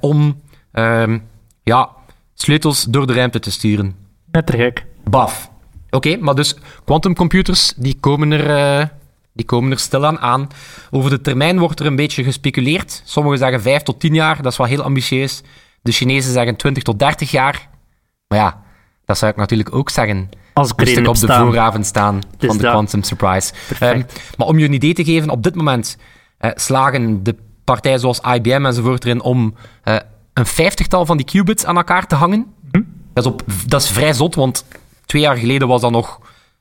om 0.00 0.40
ehm, 0.72 1.18
ja, 1.62 1.90
sleutels 2.34 2.84
door 2.84 3.06
de 3.06 3.12
ruimte 3.12 3.38
te 3.38 3.50
sturen. 3.50 3.96
Net 4.30 4.46
te 4.46 4.56
gek. 4.56 4.86
Baf. 5.04 5.50
Oké, 5.90 6.16
maar 6.16 6.34
dus 6.34 6.56
quantumcomputers, 6.84 7.72
die 7.76 7.96
komen 8.00 8.30
er... 8.32 8.78
eh, 8.80 8.86
die 9.32 9.46
komen 9.46 9.70
er 9.70 9.78
stilaan 9.78 10.18
aan. 10.18 10.48
Over 10.90 11.10
de 11.10 11.20
termijn 11.20 11.58
wordt 11.58 11.80
er 11.80 11.86
een 11.86 11.96
beetje 11.96 12.24
gespeculeerd. 12.24 13.02
Sommigen 13.04 13.38
zeggen 13.38 13.62
5 13.62 13.82
tot 13.82 14.00
10 14.00 14.14
jaar, 14.14 14.42
dat 14.42 14.52
is 14.52 14.58
wel 14.58 14.66
heel 14.66 14.82
ambitieus. 14.82 15.42
De 15.82 15.92
Chinezen 15.92 16.32
zeggen 16.32 16.56
20 16.56 16.82
tot 16.82 16.98
30 16.98 17.30
jaar. 17.30 17.68
Maar 18.28 18.38
ja, 18.38 18.62
dat 19.04 19.18
zou 19.18 19.30
ik 19.30 19.36
natuurlijk 19.36 19.74
ook 19.74 19.90
zeggen. 19.90 20.28
Als 20.54 20.70
ik 20.70 20.80
één 20.80 20.98
ik 20.98 21.08
op 21.08 21.18
de 21.18 21.26
vooravond 21.26 21.86
staan 21.86 22.20
van 22.38 22.56
de 22.56 22.62
dat. 22.62 22.72
Quantum 22.72 23.02
Surprise. 23.02 23.52
Perfect. 23.68 24.12
Ehm, 24.12 24.20
maar 24.36 24.46
om 24.46 24.58
je 24.58 24.64
een 24.64 24.72
idee 24.72 24.94
te 24.94 25.04
geven, 25.04 25.30
op 25.30 25.42
dit 25.42 25.54
moment 25.54 25.96
eh, 26.38 26.50
slagen 26.54 27.22
de 27.22 27.36
partijen 27.64 28.00
zoals 28.00 28.20
IBM 28.20 28.64
enzovoort 28.66 29.04
erin 29.04 29.22
om 29.22 29.54
eh, 29.82 29.96
een 30.32 30.46
vijftigtal 30.46 31.06
van 31.06 31.16
die 31.16 31.26
qubits 31.26 31.64
aan 31.64 31.76
elkaar 31.76 32.06
te 32.06 32.14
hangen. 32.14 32.46
Hm? 32.70 32.82
Dat, 33.12 33.24
is 33.24 33.30
op, 33.30 33.42
dat 33.66 33.82
is 33.82 33.90
vrij 33.90 34.12
zot, 34.12 34.34
want 34.34 34.64
twee 35.08 35.22
jaar 35.22 35.36
geleden 35.36 35.68
was 35.68 35.80
dat 35.80 35.90
nog, 35.90 36.20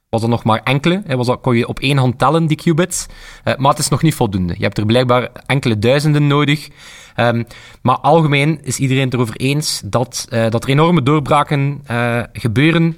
was 0.10 0.22
dat 0.22 0.30
nog 0.30 0.44
maar 0.44 0.62
enkele. 0.64 1.02
Hè, 1.06 1.16
was 1.16 1.28
dat, 1.28 1.42
kon 1.42 1.56
je 1.58 1.68
op 1.68 1.80
één 1.80 1.98
hand 1.98 2.20
tellen, 2.20 2.48
die 2.48 2.58
qubits. 2.58 3.06
Eh, 3.44 3.56
maar 3.56 3.70
het 3.72 3.80
is 3.80 3.90
nog 3.90 4.02
niet 4.02 4.16
voldoende. 4.16 4.54
Je 4.58 4.64
hebt 4.64 4.78
er 4.78 4.86
blijkbaar 4.86 5.30
enkele 5.46 5.80
duizenden 5.80 6.28
nodig. 6.28 6.70
Ehm, 7.16 7.44
maar 7.82 7.98
algemeen 7.98 8.60
is 8.64 8.78
iedereen 8.78 9.04
het 9.04 9.14
erover 9.14 9.36
eens 9.36 9.82
dat, 9.86 10.26
eh, 10.30 10.50
dat 10.50 10.64
er 10.64 10.70
enorme 10.70 11.04
doorbraken 11.04 11.82
eh, 11.86 12.22
gebeuren. 12.34 12.98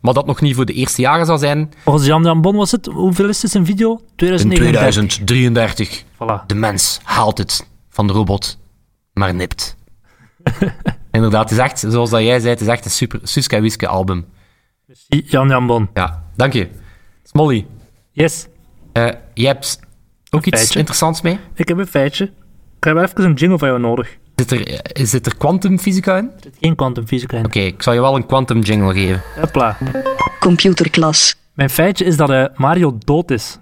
Maar 0.00 0.14
dat 0.14 0.26
nog 0.26 0.40
niet 0.40 0.54
voor 0.54 0.64
de 0.64 0.72
eerste 0.72 1.00
jaren 1.00 1.26
zal 1.26 1.38
zijn. 1.38 1.72
Volgens 1.84 2.06
Jan 2.06 2.22
Jan 2.22 2.40
Bon 2.40 2.56
was 2.56 2.70
het, 2.70 2.86
hoeveel 2.86 3.28
is 3.28 3.42
het 3.42 3.54
in 3.54 3.66
video? 3.66 3.90
In 3.92 4.16
2039. 4.16 5.24
2033. 5.24 6.02
Voilà. 6.02 6.46
De 6.46 6.54
mens 6.54 7.00
haalt 7.02 7.38
het 7.38 7.66
van 7.88 8.06
de 8.06 8.12
robot, 8.12 8.58
maar 9.12 9.34
nipt. 9.34 9.76
Inderdaad, 11.10 11.50
het 11.50 11.58
is 11.58 11.64
echt, 11.64 11.84
zoals 11.88 12.10
dat 12.10 12.22
jij 12.22 12.38
zei, 12.38 12.50
het 12.50 12.60
is 12.60 12.66
echt 12.66 12.84
een 12.84 12.90
super 12.90 13.20
Suska 13.22 13.60
Wiske 13.60 13.86
album. 13.88 14.24
Jan 15.08 15.48
Jan 15.48 15.66
Bon. 15.66 15.88
Ja, 15.94 16.22
dank 16.36 16.52
je. 16.52 16.68
Smolly, 17.22 17.66
Yes, 18.12 18.46
eh, 18.92 19.08
jij 19.34 19.46
hebt 19.46 19.80
ook 20.30 20.44
iets 20.46 20.56
feitje. 20.56 20.78
interessants 20.78 21.20
mee? 21.22 21.38
ik 21.54 21.68
heb 21.68 21.78
een 21.78 21.86
feitje. 21.86 22.24
Ik 22.76 22.84
heb 22.84 22.96
even 22.96 23.24
een 23.24 23.32
jingle 23.34 23.58
van 23.58 23.68
jou 23.68 23.80
nodig. 23.80 24.16
Zit 24.36 24.50
er, 24.50 24.68
eh, 24.80 25.04
zit 25.04 25.26
er 25.26 25.36
quantumfysica 25.36 26.16
in? 26.16 26.24
Er 26.24 26.40
zit 26.42 26.56
geen 26.60 26.74
kwantumfysica 26.74 27.36
in. 27.36 27.44
Oké, 27.44 27.58
ik 27.60 27.82
zal 27.82 27.92
je 27.92 28.00
wel 28.00 28.16
een 28.16 28.26
quantum 28.26 28.60
jingle 28.60 28.92
geven. 28.94 29.22
Hopla. 29.40 29.76
Computerklas. 30.40 31.34
Mijn 31.52 31.70
feitje 31.70 32.04
is 32.04 32.16
dat 32.16 32.30
eh, 32.30 32.44
Mario 32.54 32.98
dood 33.04 33.30
is. 33.30 33.58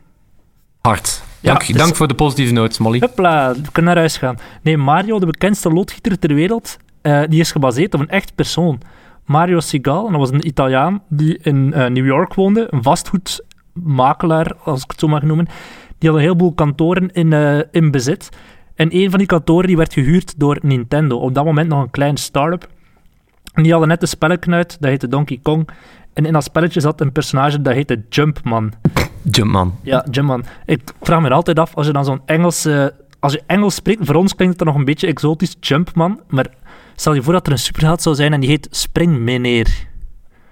Hard. 0.81 1.23
Ja, 1.41 1.53
Dank, 1.53 1.67
dus- 1.67 1.77
dank 1.77 1.97
voor 1.97 2.09
de 2.09 2.15
positieve 2.15 2.53
noot, 2.53 2.75
Smolly. 2.75 2.99
Hopla, 3.01 3.53
we 3.53 3.61
kunnen 3.73 3.85
naar 3.85 3.97
huis 3.97 4.17
gaan. 4.17 4.39
Nee, 4.63 4.77
Mario, 4.77 5.19
de 5.19 5.27
bekendste 5.27 5.71
loodgieter 5.71 6.19
ter 6.19 6.35
wereld, 6.35 6.77
eh, 7.03 7.23
die 7.29 7.41
is 7.41 7.53
gebaseerd 7.53 7.95
op 7.95 8.01
een 8.01 8.09
echt 8.09 8.35
persoon. 8.35 8.81
Mario 9.25 9.61
Segal, 9.61 10.07
en 10.07 10.13
dat 10.13 10.21
was 10.21 10.31
een 10.31 10.47
Italiaan 10.47 11.03
die 11.09 11.39
in 11.39 11.73
eh, 11.73 11.91
New 11.91 12.07
York 12.07 12.35
woonde, 12.35 12.67
een 12.71 12.83
vastgoedmakelaar, 12.83 14.55
als 14.65 14.83
ik 14.83 14.91
het 14.91 15.01
zo 15.01 15.09
mag 15.09 15.23
noemen. 15.23 15.47
Die 15.99 16.09
had 16.09 16.19
een 16.19 16.25
heleboel 16.25 16.53
kantoren 16.53 17.13
in, 17.13 17.33
eh, 17.33 17.59
in 17.71 17.91
bezit. 17.91 18.29
En 18.75 18.97
een 18.97 19.11
van 19.11 19.19
die 19.19 19.29
kantoren 19.29 19.67
die 19.67 19.77
werd 19.77 19.93
gehuurd 19.93 20.39
door 20.39 20.59
Nintendo. 20.63 21.17
Op 21.17 21.35
dat 21.35 21.45
moment 21.45 21.69
nog 21.69 21.83
een 21.83 21.91
kleine 21.91 22.19
start-up. 22.19 22.69
En 23.53 23.63
die 23.63 23.73
hadden 23.73 23.89
net 23.91 24.03
een 24.03 24.09
spelletje 24.09 24.53
uit, 24.53 24.77
dat 24.81 24.91
heette 24.91 25.09
Donkey 25.09 25.39
Kong. 25.43 25.69
En 26.13 26.27
in 26.27 26.33
dat 26.33 26.45
spelletje 26.45 26.81
zat 26.81 27.01
een 27.01 27.13
personage 27.13 27.63
dat 27.63 27.75
heette 27.75 28.03
Jumpman. 28.09 28.73
Jumpman. 29.23 29.75
Ja, 29.83 30.07
Jumpman. 30.11 30.45
Ik 30.67 30.81
vraag 31.01 31.21
me 31.21 31.31
altijd 31.31 31.59
af, 31.59 31.75
als 31.75 31.87
je 31.87 31.93
dan 31.93 32.05
zo'n 32.05 32.21
Engels... 32.25 32.65
eh, 32.65 32.87
als 33.21 33.33
je 33.33 33.43
Engels 33.47 33.75
spreekt, 33.75 34.07
voor 34.07 34.15
ons 34.15 34.35
klinkt 34.35 34.59
het 34.59 34.69
nog 34.69 34.77
een 34.77 34.85
beetje 34.85 35.07
exotisch, 35.07 35.57
Jumpman. 35.61 36.21
Maar 36.29 36.47
stel 36.97 37.15
je 37.15 37.23
voor 37.23 37.33
dat 37.33 37.47
er 37.47 37.53
een 37.53 37.59
superheld 37.59 38.03
zou 38.03 38.15
zijn 38.15 38.33
en 38.33 38.41
die 38.41 38.49
heet 38.51 38.69
Springmeneer. 38.71 39.87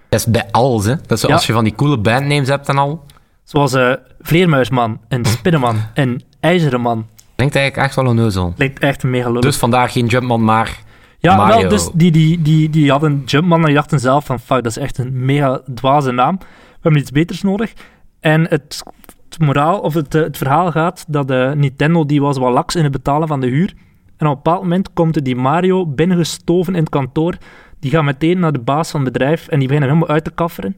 Dat 0.08 0.20
is 0.20 0.26
bij 0.26 0.48
alles, 0.50 0.84
hè. 0.84 0.94
Dat 1.06 1.18
is 1.18 1.22
Ja. 1.22 1.32
als 1.34 1.46
je 1.46 1.52
van 1.52 1.64
die 1.64 1.74
coole 1.74 1.98
bandnames 1.98 2.48
hebt 2.48 2.68
en 2.68 2.78
al. 2.78 3.04
Zoals 3.44 3.72
eh 3.72 3.92
Vleermuisman 4.20 5.00
en 5.08 5.24
Spinnenman 5.24 5.76
en 5.94 6.22
IJzerenman. 6.40 7.06
Klinkt 7.36 7.56
eigenlijk 7.56 7.86
echt 7.86 7.96
wel 7.96 8.06
een 8.10 8.16
neuzel. 8.16 8.54
Lijkt 8.56 8.78
echt 8.78 9.02
mega 9.02 9.30
leuk. 9.30 9.42
Dus 9.42 9.56
vandaar 9.56 9.88
geen 9.88 10.06
Jumpman, 10.06 10.44
maar... 10.44 10.78
ja, 11.18 11.36
Mario. 11.36 11.60
wel, 11.60 11.68
dus 11.68 11.90
die, 11.94 12.10
die, 12.10 12.42
die, 12.42 12.70
die 12.70 12.90
hadden 12.90 13.22
Jumpman 13.24 13.58
en 13.60 13.66
die 13.66 13.74
dachten 13.74 14.00
zelf 14.00 14.24
van, 14.24 14.40
fuck, 14.40 14.62
dat 14.62 14.66
is 14.76 14.78
echt 14.78 14.98
een 14.98 15.24
mega 15.24 15.60
dwaze 15.74 16.10
naam. 16.12 16.38
We 16.38 16.44
hebben 16.80 17.00
iets 17.00 17.10
beters 17.10 17.42
nodig. 17.42 17.72
En 18.20 18.42
het, 18.48 18.82
het 19.28 19.38
moraal, 19.38 19.78
of 19.78 19.94
het, 19.94 20.14
eh, 20.14 20.22
het 20.22 20.36
verhaal 20.36 20.70
gaat 20.70 21.04
dat 21.08 21.28
de 21.28 21.52
Nintendo, 21.56 22.06
die 22.06 22.20
was 22.20 22.38
wel 22.38 22.50
laks 22.50 22.74
in 22.76 22.82
het 22.82 22.92
betalen 22.92 23.28
van 23.28 23.40
de 23.40 23.46
huur. 23.46 23.74
En 24.22 24.28
op 24.28 24.34
een 24.36 24.42
bepaald 24.42 24.62
moment 24.62 24.92
komt 24.92 25.24
die 25.24 25.36
Mario 25.36 25.86
binnengestoven 25.86 26.74
in 26.74 26.80
het 26.80 26.88
kantoor. 26.88 27.36
Die 27.80 27.90
gaat 27.90 28.04
meteen 28.04 28.38
naar 28.38 28.52
de 28.52 28.58
baas 28.58 28.90
van 28.90 29.04
het 29.04 29.12
bedrijf 29.12 29.48
en 29.48 29.58
die 29.58 29.68
beginnen 29.68 29.88
hem 29.88 29.98
helemaal 29.98 30.14
uit 30.14 30.24
te 30.24 30.30
kafferen. 30.30 30.74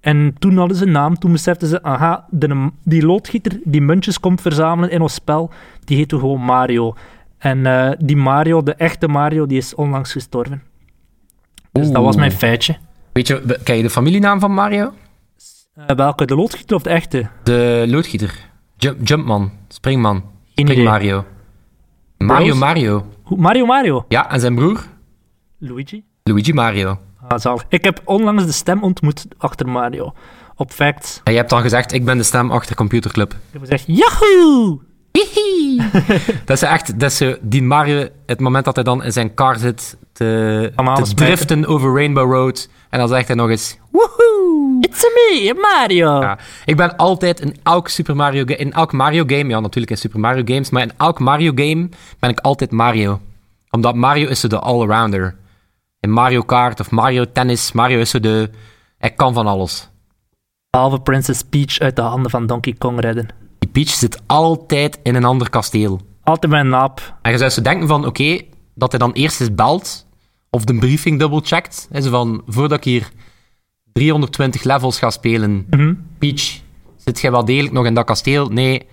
En 0.00 0.34
toen 0.38 0.56
hadden 0.56 0.76
ze 0.76 0.86
een 0.86 0.92
naam, 0.92 1.18
toen 1.18 1.32
beseften 1.32 1.68
ze, 1.68 1.82
aha, 1.82 2.26
de, 2.30 2.70
die 2.82 3.06
loodgieter 3.06 3.60
die 3.64 3.80
muntjes 3.80 4.20
komt 4.20 4.40
verzamelen 4.40 4.90
in 4.90 5.00
ons 5.00 5.14
spel, 5.14 5.50
die 5.84 5.96
heet 5.96 6.12
gewoon 6.12 6.40
Mario. 6.40 6.94
En 7.38 7.66
eh, 7.66 7.90
die 7.98 8.16
Mario, 8.16 8.62
de 8.62 8.74
echte 8.74 9.08
Mario, 9.08 9.46
die 9.46 9.58
is 9.58 9.74
onlangs 9.74 10.12
gestorven. 10.12 10.62
Dus 11.72 11.90
dat 11.90 12.02
was 12.02 12.14
Oeh. 12.14 12.16
mijn 12.16 12.32
feitje. 12.32 12.76
Weet 13.12 13.26
je, 13.26 13.58
ken 13.62 13.76
je 13.76 13.82
de 13.82 13.90
familienaam 13.90 14.40
van 14.40 14.52
Mario? 14.52 14.92
Eh, 15.74 15.96
welke, 15.96 16.24
de 16.24 16.34
loodgieter 16.34 16.76
of 16.76 16.82
de 16.82 16.90
echte? 16.90 17.28
De 17.42 17.84
loodgieter. 17.86 18.50
Jump, 18.76 19.06
Jumpman. 19.08 19.50
Springman. 19.68 20.24
Spring. 20.54 20.84
Mario. 20.84 21.24
Mario 22.24 22.46
Bros? 22.46 22.58
Mario. 22.58 23.06
Mario 23.36 23.66
Mario? 23.66 24.04
Ja, 24.08 24.30
en 24.30 24.40
zijn 24.40 24.54
broer? 24.54 24.84
Luigi? 25.58 26.04
Luigi 26.22 26.52
Mario. 26.52 26.98
Ah, 27.28 27.38
zalig. 27.38 27.64
Ik 27.68 27.84
heb 27.84 28.00
onlangs 28.04 28.44
de 28.44 28.52
stem 28.52 28.82
ontmoet 28.82 29.26
achter 29.38 29.68
Mario. 29.68 30.12
Op 30.56 30.70
Facts. 30.70 31.20
En 31.24 31.32
je 31.32 31.38
hebt 31.38 31.50
dan 31.50 31.60
gezegd, 31.60 31.92
ik 31.92 32.04
ben 32.04 32.16
de 32.16 32.22
stem 32.22 32.50
achter 32.50 32.76
Computerclub. 32.76 33.32
Ik 33.32 33.38
heb 33.50 33.60
gezegd, 33.60 33.84
Yahoo! 33.86 34.82
Dat 36.44 36.56
is 36.56 36.62
echt, 36.62 37.00
dat 37.00 37.10
is 37.10 37.36
die 37.40 37.62
Mario, 37.62 38.08
het 38.26 38.40
moment 38.40 38.64
dat 38.64 38.74
hij 38.74 38.84
dan 38.84 39.04
in 39.04 39.12
zijn 39.12 39.34
car 39.34 39.56
zit 39.58 39.96
te, 40.14 40.72
Bananen 40.74 41.04
te 41.04 41.14
driften 41.14 41.66
over 41.66 41.94
Rainbow 41.94 42.32
Road. 42.32 42.68
En 42.90 42.98
dan 42.98 43.08
zegt 43.08 43.26
hij 43.26 43.36
nog 43.36 43.48
eens, 43.48 43.78
woehoe! 43.90 44.76
It's 44.80 45.02
me, 45.02 45.54
Mario! 45.60 46.20
Ja, 46.20 46.38
ik 46.64 46.76
ben 46.76 46.96
altijd 46.96 47.40
in 47.40 47.56
elk 47.62 47.88
Super 47.88 48.16
Mario 48.16 48.44
in 48.44 48.72
elk 48.72 48.92
Mario 48.92 49.24
game, 49.26 49.48
ja 49.48 49.60
natuurlijk 49.60 49.90
in 49.90 49.98
Super 49.98 50.20
Mario 50.20 50.42
games, 50.44 50.70
maar 50.70 50.82
in 50.82 50.92
elk 50.96 51.18
Mario 51.18 51.52
game 51.54 51.88
ben 52.18 52.30
ik 52.30 52.40
altijd 52.40 52.70
Mario. 52.70 53.20
Omdat 53.70 53.94
Mario 53.94 54.28
is 54.28 54.40
zo 54.40 54.48
de 54.48 54.58
all-rounder. 54.58 55.36
In 56.00 56.10
Mario 56.10 56.42
Kart 56.42 56.80
of 56.80 56.90
Mario 56.90 57.24
Tennis, 57.32 57.72
Mario 57.72 57.98
is 57.98 58.10
zo 58.10 58.20
de... 58.20 58.50
Hij 58.98 59.10
kan 59.10 59.34
van 59.34 59.46
alles. 59.46 59.88
Behalve 60.70 61.00
Princess 61.00 61.42
Peach 61.42 61.78
uit 61.78 61.96
de 61.96 62.02
handen 62.02 62.30
van 62.30 62.46
Donkey 62.46 62.74
Kong 62.78 63.00
redden. 63.00 63.28
Die 63.58 63.70
Peach 63.70 63.88
zit 63.88 64.22
altijd 64.26 64.98
in 65.02 65.14
een 65.14 65.24
ander 65.24 65.50
kasteel. 65.50 66.00
Altijd 66.22 66.52
bij 66.52 66.60
een 66.60 66.68
naap. 66.68 67.16
En 67.22 67.30
je 67.30 67.38
zou 67.38 67.50
zo 67.50 67.62
denken 67.62 67.88
van, 67.88 68.06
oké, 68.06 68.40
dat 68.74 68.90
hij 68.90 68.98
dan 68.98 69.12
eerst 69.12 69.40
eens 69.40 69.54
belt, 69.54 70.06
of 70.50 70.64
de 70.64 70.74
briefing 70.78 71.18
double-checkt. 71.18 71.88
Hè, 71.90 72.00
zo 72.00 72.10
van, 72.10 72.42
voordat 72.46 72.78
ik 72.78 72.84
hier 72.84 73.08
320 73.92 74.62
levels 74.62 74.98
ga 74.98 75.10
spelen, 75.10 75.66
Mhm. 75.70 75.94
Peach, 76.18 76.60
zit 76.96 77.20
jij 77.20 77.30
wel 77.30 77.44
degelijk 77.44 77.72
nog 77.74 77.86
in 77.86 77.94
dat 77.94 78.04
kasteel? 78.04 78.48
Nee, 78.48 78.86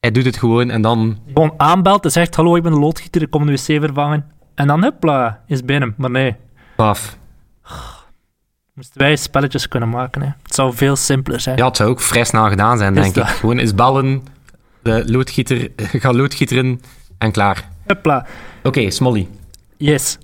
hij 0.00 0.10
doet 0.10 0.24
het 0.24 0.36
gewoon 0.36 0.70
en 0.70 0.82
dan... 0.82 1.18
Gewoon 1.26 1.54
aanbelt 1.56 2.04
en 2.04 2.10
zegt, 2.10 2.34
hallo, 2.36 2.56
ik 2.56 2.62
ben 2.62 2.72
de 2.72 2.78
loodgieter, 2.78 3.22
ik 3.22 3.30
kom 3.30 3.46
de 3.46 3.52
wc 3.52 3.58
vervangen. 3.82 4.26
En 4.54 4.66
dan, 4.66 4.82
hupla, 4.82 5.42
is 5.46 5.64
binnen. 5.64 5.94
Maar 5.96 6.10
nee, 6.10 6.36
Paf. 6.76 7.18
moesten 8.74 9.00
wij 9.00 9.16
spelletjes 9.16 9.68
kunnen 9.68 9.88
maken. 9.88 10.22
Hè. 10.22 10.28
Het 10.42 10.54
zou 10.54 10.74
veel 10.74 10.96
simpeler 10.96 11.40
zijn. 11.40 11.56
Ja, 11.56 11.66
het 11.66 11.76
zou 11.76 11.90
ook 11.90 12.00
vrij 12.00 12.24
snel 12.24 12.48
gedaan 12.48 12.78
zijn, 12.78 12.96
Is 12.96 13.02
denk 13.02 13.14
dat? 13.14 13.28
ik. 13.28 13.34
Gewoon 13.34 13.58
eens 13.58 13.74
bellen, 13.74 14.22
de 14.82 15.02
loodgieter, 15.12 15.68
ga 15.76 16.12
loodgieteren 16.12 16.80
en 17.18 17.32
klaar. 17.32 17.68
Hopla. 17.86 18.26
Oké, 18.62 18.90
Smolly. 18.90 19.28
Yes. 19.76 20.18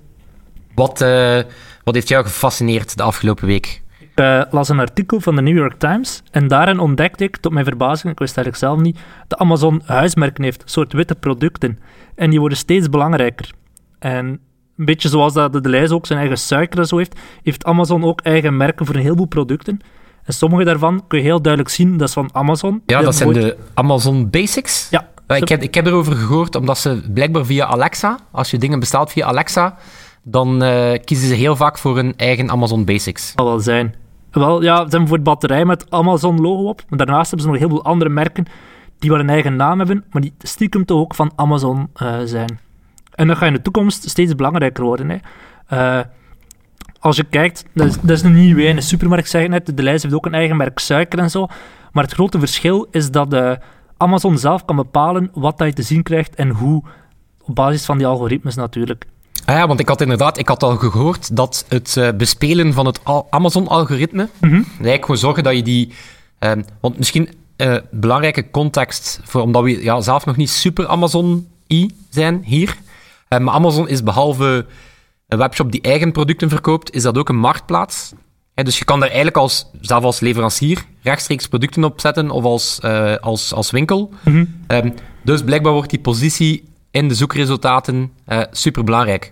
Wat, 0.75 1.01
eh, 1.01 1.39
wat 1.83 1.93
heeft 1.93 2.07
jou 2.07 2.23
gefascineerd 2.23 2.97
de 2.97 3.03
afgelopen 3.03 3.47
week? 3.47 3.81
Ik 3.99 4.09
eh, 4.15 4.41
las 4.49 4.69
een 4.69 4.79
artikel 4.79 5.19
van 5.19 5.35
de 5.35 5.41
New 5.41 5.57
York 5.57 5.79
Times 5.79 6.23
en 6.31 6.47
daarin 6.47 6.79
ontdekte 6.79 7.23
ik, 7.23 7.37
tot 7.37 7.51
mijn 7.51 7.65
verbazing, 7.65 8.13
ik 8.13 8.19
wist 8.19 8.37
eigenlijk 8.37 8.65
zelf 8.65 8.79
niet, 8.79 8.99
dat 9.27 9.39
Amazon 9.39 9.81
huismerken 9.85 10.43
heeft, 10.43 10.61
een 10.61 10.69
soort 10.69 10.93
witte 10.93 11.15
producten. 11.15 11.79
En 12.15 12.29
die 12.29 12.39
worden 12.39 12.57
steeds 12.57 12.89
belangrijker. 12.89 13.51
En 13.99 14.25
een 14.77 14.85
beetje 14.85 15.09
zoals 15.09 15.33
dat 15.33 15.53
de 15.53 15.69
lijst 15.69 15.91
ook 15.91 16.05
zijn 16.05 16.19
eigen 16.19 16.37
suiker 16.37 16.79
en 16.79 16.85
zo 16.85 16.97
heeft, 16.97 17.19
heeft 17.43 17.63
Amazon 17.63 18.03
ook 18.03 18.21
eigen 18.21 18.57
merken 18.57 18.85
voor 18.85 18.95
een 18.95 19.01
heleboel 19.01 19.25
producten. 19.25 19.79
En 20.23 20.33
sommige 20.33 20.63
daarvan 20.63 21.03
kun 21.07 21.17
je 21.17 21.23
heel 21.23 21.41
duidelijk 21.41 21.73
zien, 21.73 21.97
dat 21.97 22.07
is 22.07 22.13
van 22.13 22.29
Amazon. 22.33 22.81
Ja, 22.85 23.01
dat 23.01 23.15
zijn 23.15 23.33
de 23.33 23.57
Amazon 23.73 24.29
Basics. 24.29 24.87
Ja. 24.89 25.09
Ik, 25.37 25.49
heb, 25.49 25.61
ik 25.61 25.73
heb 25.73 25.85
erover 25.85 26.15
gehoord, 26.15 26.55
omdat 26.55 26.77
ze 26.77 27.01
blijkbaar 27.13 27.45
via 27.45 27.65
Alexa, 27.65 28.19
als 28.31 28.51
je 28.51 28.57
dingen 28.57 28.79
bestelt 28.79 29.11
via 29.11 29.25
Alexa, 29.25 29.77
dan 30.23 30.63
eh, 30.63 30.99
kiezen 31.03 31.27
ze 31.27 31.33
heel 31.33 31.55
vaak 31.55 31.77
voor 31.77 31.97
een 31.97 32.13
eigen 32.17 32.49
Amazon 32.49 32.85
Basics. 32.85 33.33
zal 33.35 33.45
wel 33.45 33.59
zijn. 33.59 33.95
Wel, 34.31 34.63
ja, 34.63 34.75
ze 34.75 34.89
hebben 34.89 35.07
voor 35.07 35.21
batterij 35.21 35.65
met 35.65 35.85
Amazon-logo 35.89 36.69
op, 36.69 36.81
maar 36.89 36.97
daarnaast 36.97 37.29
hebben 37.31 37.47
ze 37.47 37.51
nog 37.51 37.61
heel 37.61 37.69
veel 37.69 37.83
andere 37.83 38.09
merken 38.09 38.45
die 38.99 39.09
wel 39.09 39.19
een 39.19 39.29
eigen 39.29 39.55
naam 39.55 39.77
hebben, 39.77 40.03
maar 40.11 40.21
die 40.21 40.33
stiekem 40.39 40.85
toch 40.85 40.99
ook 40.99 41.15
van 41.15 41.31
Amazon 41.35 41.89
eh, 41.93 42.19
zijn. 42.25 42.59
En 43.15 43.27
dat 43.27 43.37
gaat 43.37 43.47
in 43.47 43.53
de 43.53 43.61
toekomst 43.61 44.09
steeds 44.09 44.35
belangrijker 44.35 44.83
worden. 44.83 45.09
Hè. 45.09 45.17
Eh, 45.67 46.05
als 46.99 47.15
je 47.15 47.23
kijkt, 47.23 47.65
dat 47.73 47.87
is, 47.87 47.99
dat 48.01 48.09
is 48.09 48.21
een 48.21 48.33
nieuwe 48.33 48.63
in 48.63 48.75
de 48.75 48.81
supermarkt, 48.81 49.29
zeg 49.29 49.47
net, 49.47 49.77
de 49.77 49.83
lijst 49.83 50.03
heeft 50.03 50.15
ook 50.15 50.25
een 50.25 50.33
eigen 50.33 50.57
merk 50.57 50.79
suiker 50.79 51.19
en 51.19 51.29
zo, 51.29 51.47
maar 51.91 52.03
het 52.03 52.13
grote 52.13 52.39
verschil 52.39 52.87
is 52.91 53.11
dat 53.11 53.33
eh, 53.33 53.51
Amazon 54.01 54.37
zelf 54.37 54.65
kan 54.65 54.75
bepalen 54.75 55.31
wat 55.33 55.57
dat 55.57 55.67
je 55.67 55.73
te 55.73 55.81
zien 55.81 56.03
krijgt 56.03 56.35
en 56.35 56.49
hoe, 56.49 56.83
op 57.43 57.55
basis 57.55 57.85
van 57.85 57.97
die 57.97 58.07
algoritmes 58.07 58.55
natuurlijk. 58.55 59.05
Ah 59.45 59.55
ja, 59.55 59.67
want 59.67 59.79
ik 59.79 59.87
had 59.87 60.01
inderdaad, 60.01 60.37
ik 60.37 60.47
had 60.47 60.63
al 60.63 60.77
gehoord 60.77 61.35
dat 61.35 61.65
het 61.67 61.97
eh, 61.97 62.09
bespelen 62.17 62.73
van 62.73 62.85
het 62.85 62.99
Al- 63.03 63.27
Amazon-algoritme, 63.29 64.29
eigenlijk 64.41 65.01
gewoon 65.01 65.17
zorgen 65.17 65.43
dat 65.43 65.55
je 65.55 65.63
die... 65.63 65.93
ehm, 66.39 66.61
want 66.79 66.97
misschien 66.97 67.29
eh, 67.55 67.75
belangrijke 67.91 68.51
context, 68.51 69.19
voor, 69.23 69.41
omdat 69.41 69.63
we 69.63 69.83
ja, 69.83 70.01
zelf 70.01 70.25
nog 70.25 70.35
niet 70.35 70.49
super 70.49 70.87
Amazon-i 70.87 71.95
zijn 72.09 72.41
hier. 72.43 72.77
Eh, 73.27 73.39
maar 73.39 73.53
Amazon 73.53 73.87
is 73.87 74.03
behalve 74.03 74.65
een 75.27 75.37
webshop 75.37 75.71
die 75.71 75.81
eigen 75.81 76.11
producten 76.11 76.49
verkoopt, 76.49 76.93
is 76.93 77.03
dat 77.03 77.17
ook 77.17 77.29
een 77.29 77.39
marktplaats. 77.39 78.13
Dus 78.53 78.77
je 78.77 78.85
kan 78.85 78.99
daar 78.99 79.07
eigenlijk 79.07 79.37
als, 79.37 79.65
zelf 79.81 80.03
als 80.03 80.19
leverancier 80.19 80.85
rechtstreeks 81.03 81.47
producten 81.47 81.83
op 81.83 81.99
zetten 82.01 82.29
of 82.29 82.43
als, 82.43 82.79
eh, 82.79 83.15
als, 83.15 83.53
als 83.53 83.71
winkel. 83.71 84.13
Mhm. 84.23 84.45
Ehm, 84.67 84.89
dus 85.23 85.43
blijkbaar 85.43 85.73
wordt 85.73 85.89
die 85.89 85.99
positie 85.99 86.63
in 86.91 87.07
de 87.07 87.13
zoekresultaten 87.15 88.11
super 88.51 88.83
belangrijk. 88.83 89.31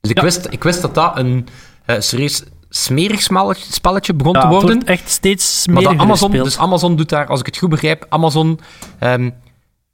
Dus 0.00 0.10
ik, 0.10 0.16
Ja. 0.16 0.22
wist, 0.22 0.46
ik 0.50 0.62
wist 0.62 0.82
dat 0.82 0.94
dat 0.94 1.18
een 1.18 1.46
eh, 1.86 1.96
serieus 2.00 2.42
smerig 2.68 3.22
spelletje, 3.70 4.14
begon 4.14 4.32
Ja, 4.34 4.40
te 4.40 4.46
het 4.46 4.54
worden. 4.54 4.74
wordt 4.76 4.88
echt 4.88 5.10
steeds 5.10 5.62
smeriger 5.62 5.98
Amazon, 5.98 6.30
dus 6.30 6.58
Amazon 6.58 6.96
doet 6.96 7.08
daar, 7.08 7.26
als 7.26 7.40
ik 7.40 7.46
het 7.46 7.56
goed 7.58 7.68
begrijp, 7.70 8.06
Amazon 8.08 8.60
ehm, 8.98 9.30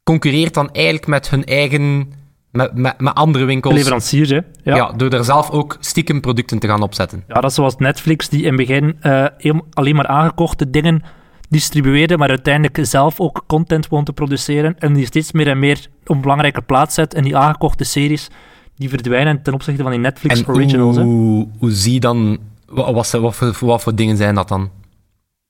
concurreert 0.05 0.55
dan 0.55 0.71
eigenlijk 0.73 1.07
met 1.07 1.31
hun 1.31 1.45
eigen, 1.45 2.13
met, 2.59 2.75
met, 2.75 3.01
met 3.01 3.15
andere 3.15 3.45
winkels. 3.45 3.75
Leveranciers, 3.75 4.29
hè. 4.31 4.37
Ja. 4.37 4.43
Ja. 4.63 4.77
Ja. 4.77 4.93
door 4.97 5.11
daar 5.11 5.25
zelf 5.25 5.51
ook 5.51 5.77
stiekem 5.81 6.21
producten 6.21 6.59
te 6.59 6.67
gaan 6.69 6.83
opzetten. 6.83 7.25
dat 7.27 7.45
is 7.45 7.55
zoals 7.55 7.77
Netflix, 7.77 8.29
die 8.29 8.43
in 8.43 8.47
het 8.49 8.57
begin 8.57 8.97
eh, 9.01 9.27
alleen 9.73 9.95
maar 9.95 10.07
aangekochte 10.07 10.71
dingen 10.71 11.03
distribueerde, 11.49 12.17
maar 12.17 12.29
uiteindelijk 12.29 12.79
zelf 12.83 13.21
ook 13.21 13.45
content 13.47 13.89
won 13.89 14.05
te 14.05 14.13
produceren 14.13 14.75
en 14.79 14.93
die 14.95 15.07
steeds 15.07 15.33
meer 15.33 15.49
en 15.49 15.59
meer 15.59 15.87
een 16.05 16.21
belangrijke 16.21 16.63
plaats 16.63 16.95
zet. 16.95 17.15
En 17.15 17.23
die 17.25 17.37
aangekochte 17.37 17.85
series, 17.85 18.29
die 18.77 18.89
verdwijnen 18.89 19.43
ten 19.43 19.55
opzichte 19.55 19.83
van 19.83 19.91
die 19.91 20.01
Netflix 20.01 20.41
En 20.41 20.49
originals. 20.55 20.97
hè. 20.97 21.03
hoe, 21.03 21.49
hoe 21.59 21.71
zie 21.71 21.93
je 21.93 22.01
dan, 22.01 22.39
wat, 22.67 22.93
wat, 22.95 23.11
wat, 23.11 23.35
voor, 23.37 23.67
wat 23.67 23.83
voor 23.83 23.95
dingen 23.95 24.17
zijn 24.17 24.35
dat 24.35 24.49
dan? 24.49 24.71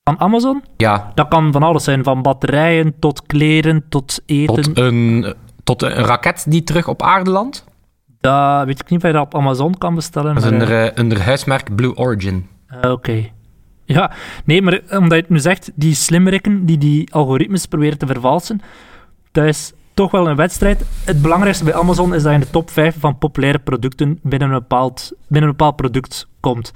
Van 0.03 0.19
Amazon, 0.19 0.63
Ja, 0.77 1.11
dat 1.15 1.27
kan 1.27 1.51
van 1.51 1.63
alles 1.63 1.83
zijn, 1.83 2.03
van 2.03 2.21
batterijen 2.21 2.93
tot 2.99 3.25
kleren 3.25 3.83
tot 3.89 4.21
eten. 4.25 4.63
tot 4.63 4.77
een, 4.77 5.33
tot 5.75 5.81
een 5.81 6.05
raket 6.05 6.45
die 6.47 6.63
terug 6.63 6.87
op 6.87 7.01
aarde 7.01 7.29
landt. 7.29 7.65
Dat 8.21 8.65
weet 8.65 8.79
ik 8.79 8.89
niet 8.89 8.99
of 8.99 9.07
je 9.07 9.13
dat 9.13 9.25
op 9.25 9.35
Amazon 9.35 9.77
kan 9.77 9.95
bestellen. 9.95 10.33
Dat 10.33 10.43
is 10.43 10.49
maar, 10.49 10.59
onder, 10.59 10.75
eh, 10.75 10.87
eh, 10.87 10.93
onder 10.97 11.21
huismerk 11.21 11.75
Blue 11.75 11.95
Origin. 11.95 12.47
Ah, 12.67 12.91
Oké. 12.91 13.29
Ja, 13.85 14.11
nee, 14.45 14.61
maar 14.61 14.73
eh, 14.73 14.99
omdat 14.99 15.17
je 15.17 15.21
het 15.21 15.29
nu 15.29 15.39
zegt, 15.39 15.71
die 15.75 15.95
slimmerikken 15.95 16.65
die 16.65 16.77
die 16.77 17.13
algoritmes 17.13 17.65
proberen 17.65 17.97
te 17.97 18.05
vervalsen, 18.05 18.61
dat 19.31 19.45
is 19.45 19.73
toch 19.93 20.11
wel 20.11 20.27
een 20.27 20.35
wedstrijd. 20.35 20.85
Het 21.03 21.21
belangrijkste 21.21 21.63
bij 21.63 21.73
Amazon 21.73 22.13
is 22.13 22.23
dat 22.23 22.31
je 22.31 22.37
in 22.37 22.43
de 22.43 22.49
top 22.49 22.69
5 22.69 22.95
van 22.99 23.17
populaire 23.17 23.59
producten 23.59 24.19
binnen 24.23 24.47
een 24.47 24.59
bepaald, 24.59 25.11
binnen 25.27 25.49
een 25.49 25.55
bepaald 25.57 25.75
product 25.75 26.27
komt. 26.39 26.71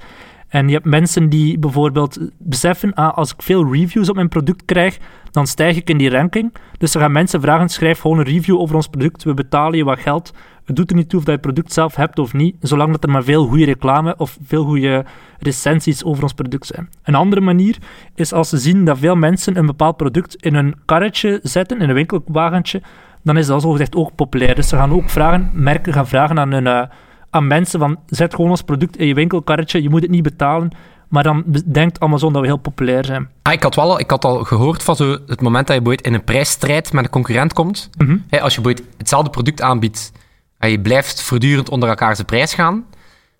En 0.48 0.68
je 0.68 0.74
hebt 0.74 0.86
mensen 0.86 1.28
die 1.28 1.58
bijvoorbeeld 1.58 2.18
beseffen, 2.38 2.94
ah, 2.94 3.16
als 3.16 3.32
ik 3.32 3.42
veel 3.42 3.72
reviews 3.72 4.08
op 4.08 4.14
mijn 4.14 4.28
product 4.28 4.64
krijg, 4.64 4.98
dan 5.34 5.46
stijg 5.46 5.76
ik 5.76 5.90
in 5.90 5.98
die 5.98 6.10
ranking. 6.10 6.54
Dus 6.78 6.92
dan 6.92 7.02
gaan 7.02 7.12
mensen 7.12 7.40
vragen, 7.40 7.68
schrijf 7.68 8.00
gewoon 8.00 8.18
een 8.18 8.24
review 8.24 8.58
over 8.58 8.76
ons 8.76 8.86
product, 8.86 9.24
we 9.24 9.34
betalen 9.34 9.76
je 9.76 9.84
wat 9.84 9.98
geld. 9.98 10.32
Het 10.64 10.76
doet 10.76 10.90
er 10.90 10.96
niet 10.96 11.08
toe 11.08 11.18
of 11.18 11.24
dat 11.24 11.34
je 11.34 11.40
het 11.40 11.52
product 11.52 11.72
zelf 11.72 11.94
hebt 11.96 12.18
of 12.18 12.32
niet, 12.32 12.56
zolang 12.60 12.92
dat 12.92 13.04
er 13.04 13.10
maar 13.10 13.24
veel 13.24 13.46
goede 13.46 13.64
reclame 13.64 14.14
of 14.16 14.38
veel 14.44 14.64
goede 14.64 15.04
recensies 15.38 16.04
over 16.04 16.22
ons 16.22 16.32
product 16.32 16.66
zijn. 16.66 16.88
Een 17.02 17.14
andere 17.14 17.40
manier 17.40 17.78
is 18.14 18.32
als 18.32 18.48
ze 18.48 18.58
zien 18.58 18.84
dat 18.84 18.98
veel 18.98 19.16
mensen 19.16 19.56
een 19.56 19.66
bepaald 19.66 19.96
product 19.96 20.34
in 20.34 20.54
een 20.54 20.74
karretje 20.84 21.40
zetten, 21.42 21.80
in 21.80 21.88
een 21.88 21.94
winkelwagentje, 21.94 22.82
dan 23.22 23.36
is 23.36 23.46
dat 23.46 23.62
zogezegd 23.62 23.96
ook 23.96 24.14
populair. 24.14 24.54
Dus 24.54 24.68
ze 24.68 24.76
gaan 24.76 24.92
ook 24.92 25.10
vragen, 25.10 25.50
merken 25.52 25.92
gaan 25.92 26.08
vragen 26.08 26.38
aan, 26.38 26.52
hun, 26.52 26.66
eh, 26.66 26.82
aan 27.30 27.46
mensen 27.46 27.78
van 27.78 27.98
zet 28.06 28.34
gewoon 28.34 28.50
ons 28.50 28.62
product 28.62 28.96
in 28.96 29.06
je 29.06 29.14
winkelkarretje, 29.14 29.82
je 29.82 29.90
moet 29.90 30.02
het 30.02 30.10
niet 30.10 30.22
betalen. 30.22 30.72
Maar 31.14 31.22
dan 31.22 31.44
denkt 31.64 32.00
Amazon 32.00 32.32
dat 32.32 32.40
we 32.42 32.48
heel 32.48 32.56
populair 32.56 33.04
zijn. 33.04 33.28
Ah, 33.42 33.52
ik, 33.52 33.62
had 33.62 33.74
wel, 33.74 33.90
al- 33.90 33.98
ik 33.98 34.10
had 34.10 34.24
al 34.24 34.44
gehoord 34.44 34.82
van 34.82 34.96
zo 34.96 35.18
het 35.26 35.40
moment 35.40 35.66
dat 35.66 35.80
je 35.84 35.96
in 35.96 36.14
een 36.14 36.24
prijsstrijd 36.24 36.92
met 36.92 37.04
een 37.04 37.10
concurrent 37.10 37.52
komt. 37.52 37.90
Mhm. 37.98 38.16
Als 38.40 38.54
je 38.54 38.76
hetzelfde 38.96 39.30
product 39.30 39.62
aanbiedt 39.62 40.12
en 40.58 40.70
je 40.70 40.80
blijft 40.80 41.22
voortdurend 41.22 41.68
onder 41.68 41.88
elkaar 41.88 42.14
zijn 42.14 42.26
prijs 42.26 42.54
gaan, 42.54 42.84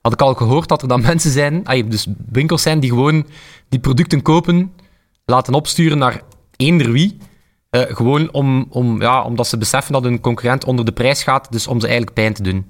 had 0.00 0.12
ik 0.12 0.20
al 0.22 0.34
gehoord 0.34 0.68
dat 0.68 0.82
er 0.82 0.88
dan 0.88 1.00
mensen 1.10 1.30
zijn, 1.30 1.66
ah, 1.66 1.90
dus 1.90 2.06
winkels 2.30 2.62
zijn 2.62 2.80
die 2.80 2.90
gewoon 2.90 3.26
die 3.68 3.80
producten 3.80 4.22
kopen, 4.22 4.72
laten 5.24 5.54
opsturen 5.54 5.98
naar 5.98 6.20
eender 6.56 6.92
wie. 6.92 7.16
eh, 7.70 7.82
gewoon 7.88 8.32
om, 8.32 8.66
om, 8.70 9.00
ja, 9.00 9.22
omdat 9.22 9.46
ze 9.46 9.58
beseffen 9.58 9.92
dat 9.92 10.04
een 10.04 10.20
concurrent 10.20 10.64
onder 10.64 10.84
de 10.84 10.92
prijs 10.92 11.22
gaat, 11.22 11.52
dus 11.52 11.66
om 11.66 11.80
ze 11.80 11.86
eigenlijk 11.86 12.16
pijn 12.16 12.34
te 12.34 12.42
doen. 12.42 12.66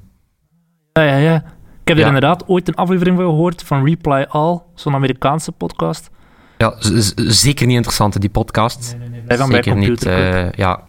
Ja, 0.93 1.03
ja, 1.03 1.17
ja. 1.17 1.45
Ik 1.85 1.91
heb 1.91 1.99
er 1.99 2.07
inderdaad 2.07 2.49
ooit 2.49 2.69
een 2.69 2.75
aflevering 2.75 3.17
van 3.17 3.27
gehoord 3.27 3.63
van 3.63 3.85
Reply 3.85 4.27
All, 4.29 4.61
zo'n 4.75 4.95
Amerikaanse 4.95 5.53
podcast. 5.53 6.11
Ja, 6.59 6.75
zeker 7.15 7.67
niet 7.67 7.77
interessant, 7.77 8.21
die 8.21 8.31
podcast. 8.31 8.97
Blijf 9.25 9.41
aan 9.41 9.49
bij 9.51 9.63
zeker 9.63 9.77
niet. 9.77 10.07
Eh, 10.07 10.51
ja. 10.53 10.81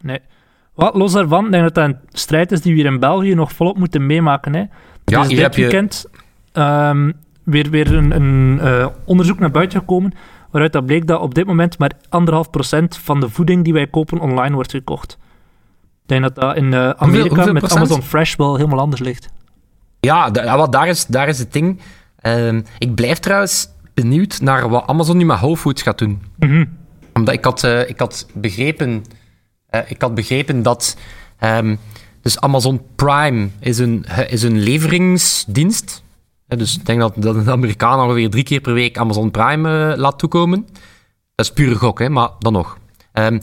Nee. 0.00 0.18
Wat, 0.74 0.94
los 0.94 1.12
daarvan, 1.12 1.50
denk 1.50 1.62
dat 1.62 1.74
dat 1.74 1.84
een 1.84 1.96
strijd 2.08 2.52
is 2.52 2.60
die 2.60 2.72
we 2.74 2.80
hier 2.80 2.92
in 2.92 2.98
België 2.98 3.34
nog 3.34 3.52
volop 3.52 3.78
moeten 3.78 4.06
meemaken. 4.06 4.54
Hè. 4.54 4.62
Ja, 5.04 5.20
is 5.20 5.26
hier 5.26 5.36
dit 5.36 5.38
heb 5.38 5.54
je- 5.54 5.60
weekend 5.60 6.06
ehm, 6.52 7.12
weer, 7.42 7.70
weer 7.70 7.94
een, 7.94 8.10
een 8.10 8.60
eh, 8.60 8.86
onderzoek 9.04 9.38
naar 9.38 9.50
buiten 9.50 9.78
gekomen, 9.78 10.12
waaruit 10.50 10.72
dat 10.72 10.86
bleek 10.86 11.06
dat 11.06 11.20
op 11.20 11.34
dit 11.34 11.46
moment 11.46 11.78
maar 11.78 11.92
anderhalf 12.08 12.50
procent 12.50 12.96
van 12.96 13.20
de 13.20 13.28
voeding 13.28 13.64
die 13.64 13.72
wij 13.72 13.86
kopen 13.86 14.18
online 14.20 14.54
wordt 14.54 14.70
gekocht. 14.70 15.18
Ik 16.02 16.08
denk 16.08 16.22
dat 16.22 16.34
dat 16.34 16.56
in 16.56 16.74
eh, 16.74 16.90
Amerika 16.90 17.34
hoeveel 17.34 17.52
met 17.52 17.62
procent? 17.62 17.80
Amazon 17.80 18.02
Fresh 18.02 18.36
wel 18.36 18.56
helemaal 18.56 18.80
anders 18.80 19.02
ligt. 19.02 19.30
Ja, 20.06 20.30
ja, 20.32 20.56
wat 20.56 20.72
daar, 20.72 20.88
is, 20.88 21.06
daar 21.06 21.28
is 21.28 21.38
het 21.38 21.52
ding. 21.52 21.80
Ehm, 22.16 22.60
ik 22.78 22.94
blijf 22.94 23.18
trouwens 23.18 23.68
benieuwd 23.94 24.40
naar 24.40 24.68
wat 24.68 24.86
Amazon 24.86 25.16
nu 25.16 25.24
met 25.24 25.38
Whole 25.38 25.56
Foods 25.56 25.82
gaat 25.82 25.98
doen. 25.98 26.22
Mhm. 26.38 26.64
Omdat 27.12 27.34
ik 27.34 27.44
had, 27.44 27.64
eh, 27.64 27.88
ik 27.88 27.98
had, 27.98 28.26
begrepen, 28.34 29.04
eh, 29.66 29.80
ik 29.86 30.02
had 30.02 30.14
begrepen 30.14 30.62
dat... 30.62 30.96
ehm, 31.38 31.76
dus 32.22 32.40
Amazon 32.40 32.82
Prime 32.94 33.48
is 33.60 33.78
een, 33.78 34.04
is 34.28 34.42
een 34.42 34.58
leveringsdienst. 34.58 36.02
Eh, 36.46 36.58
dus 36.58 36.76
ik 36.76 36.86
denk 36.86 37.00
dat, 37.00 37.14
dat 37.16 37.34
een 37.34 37.50
Amerikaan 37.50 38.00
ongeveer 38.00 38.30
drie 38.30 38.44
keer 38.44 38.60
per 38.60 38.74
week 38.74 38.98
Amazon 38.98 39.30
Prime 39.30 39.94
laat 39.96 40.18
toekomen. 40.18 40.66
Dat 41.34 41.46
is 41.46 41.52
pure 41.52 41.74
gok, 41.74 41.98
hè, 41.98 42.08
maar 42.08 42.30
dan 42.38 42.52
nog. 42.52 42.78
Ehm, 43.12 43.34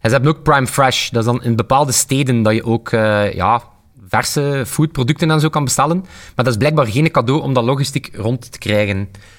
en 0.00 0.10
ze 0.10 0.10
hebben 0.10 0.30
ook 0.30 0.42
Prime 0.42 0.66
Fresh. 0.66 1.10
Dat 1.10 1.20
is 1.20 1.32
dan 1.32 1.42
in 1.42 1.56
bepaalde 1.56 1.92
steden 1.92 2.42
dat 2.42 2.54
je 2.54 2.64
ook 2.64 2.90
ja, 3.34 3.62
verse 4.08 4.64
foodproducten 4.66 5.30
en 5.30 5.40
zo 5.40 5.48
kan 5.48 5.64
bestellen. 5.64 5.98
Maar 6.00 6.44
dat 6.44 6.46
is 6.46 6.56
blijkbaar 6.56 6.86
geen 6.86 7.10
cadeau 7.10 7.42
om 7.42 7.54
dat 7.54 7.64
logistiek 7.64 8.10
rond 8.12 8.52
te 8.52 8.58
krijgen. 8.58 8.96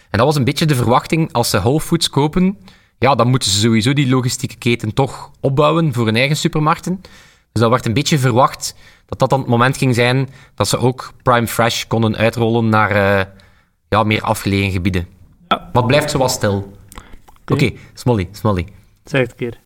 En 0.09 0.17
dat 0.17 0.25
was 0.25 0.35
een 0.35 0.43
beetje 0.43 0.65
de 0.65 0.75
verwachting. 0.75 1.33
Als 1.33 1.49
ze 1.49 1.59
Whole 1.59 1.81
Foods 1.81 2.09
kopen, 2.09 2.57
ja, 2.99 3.15
dan 3.15 3.27
moeten 3.27 3.51
ze 3.51 3.59
sowieso 3.59 3.93
die 3.93 4.09
logistieke 4.09 4.55
keten 4.55 4.93
toch 4.93 5.31
opbouwen 5.39 5.93
voor 5.93 6.05
hun 6.05 6.15
eigen 6.15 6.37
supermarkten. 6.37 7.01
Dus 7.51 7.61
dat 7.61 7.69
werd 7.69 7.85
een 7.85 7.93
beetje 7.93 8.19
verwacht 8.19 8.75
dat 9.05 9.19
dat 9.19 9.29
dan 9.29 9.39
het 9.39 9.49
moment 9.49 9.77
ging 9.77 9.95
zijn 9.95 10.29
dat 10.55 10.67
ze 10.67 10.77
ook 10.77 11.13
Prime 11.23 11.47
Fresh 11.47 11.83
konden 11.87 12.15
uitrollen 12.15 12.69
naar 12.69 12.91
eh, 12.91 13.25
ja, 13.89 14.03
meer 14.03 14.21
afgelegen 14.21 14.71
gebieden. 14.71 15.07
Ja. 15.47 15.69
Wat 15.73 15.87
blijft 15.87 16.11
zoals 16.11 16.33
stil. 16.33 16.77
Oké, 17.45 17.71
Smolly, 17.93 18.27
Smolly. 18.31 18.67
Zeg 19.03 19.21
het 19.21 19.31
een 19.31 19.37
keer. 19.37 19.59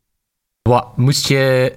Wat, 0.61 0.97
moest 0.97 1.27
je 1.27 1.73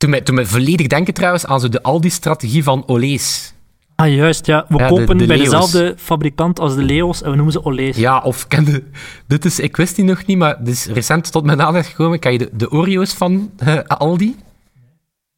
Toen 0.00 0.10
mij, 0.10 0.20
toen 0.20 0.34
mij 0.34 0.46
volledig 0.46 0.86
denken 0.86 1.14
trouwens 1.14 1.46
aan 1.46 1.60
zo 1.60 1.68
de 1.68 1.82
Aldi-strategie 1.82 2.62
van 2.62 2.82
Olees. 2.88 3.52
Ah, 3.96 4.14
juist, 4.14 4.46
ja. 4.46 4.64
We 4.68 4.78
Ja, 4.78 4.88
kopen 4.88 5.18
de 5.18 5.26
bij 5.26 5.36
Leo's. 5.36 5.50
dezelfde 5.50 5.94
fabrikant 5.98 6.60
als 6.60 6.74
de 6.74 6.82
Leo's 6.82 7.22
en 7.22 7.30
we 7.30 7.34
noemen 7.36 7.52
ze 7.52 7.64
Olees. 7.64 7.96
Ja, 7.96 8.18
of 8.18 8.46
kende... 8.46 8.82
Dit 9.26 9.44
is, 9.44 9.58
ik 9.58 9.76
wist 9.76 9.96
die 9.96 10.04
nog 10.04 10.26
niet, 10.26 10.38
maar 10.38 10.64
dit 10.64 10.74
is 10.74 10.86
recent 10.86 11.32
tot 11.32 11.44
mijn 11.44 11.62
aandacht 11.62 11.86
gekomen. 11.86 12.18
Ken 12.18 12.32
je 12.32 12.38
de, 12.38 12.48
de 12.52 12.70
Oreo's 12.70 13.12
van 13.14 13.50
eh, 13.58 13.78
Aldi? 13.86 14.36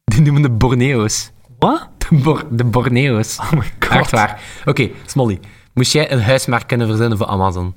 Die 0.03 0.21
noemen 0.21 0.41
de 0.41 0.49
Borneo's. 0.49 1.31
Wat? 1.59 1.87
De, 1.97 2.15
Bor- 2.15 2.47
de 2.51 2.63
Borneo's. 2.63 3.37
Oh 3.39 3.51
my 3.51 3.71
god. 3.79 3.91
Echt 3.97 4.11
waar. 4.11 4.41
Oké, 4.65 4.89
Smolly. 5.05 5.39
Moest 5.73 5.93
jij 5.93 6.11
een 6.11 6.21
huismerk 6.21 6.67
kunnen 6.67 6.87
verzinnen 6.87 7.17
voor 7.17 7.27
Amazon? 7.27 7.73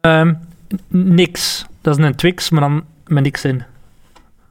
Ehm, 0.00 0.28
n- 0.28 1.14
niks. 1.14 1.64
Dat 1.80 1.98
is 1.98 2.04
een 2.04 2.14
Twix, 2.14 2.50
maar 2.50 2.60
dan 2.60 2.84
met 3.06 3.22
niks 3.22 3.44
in. 3.44 3.62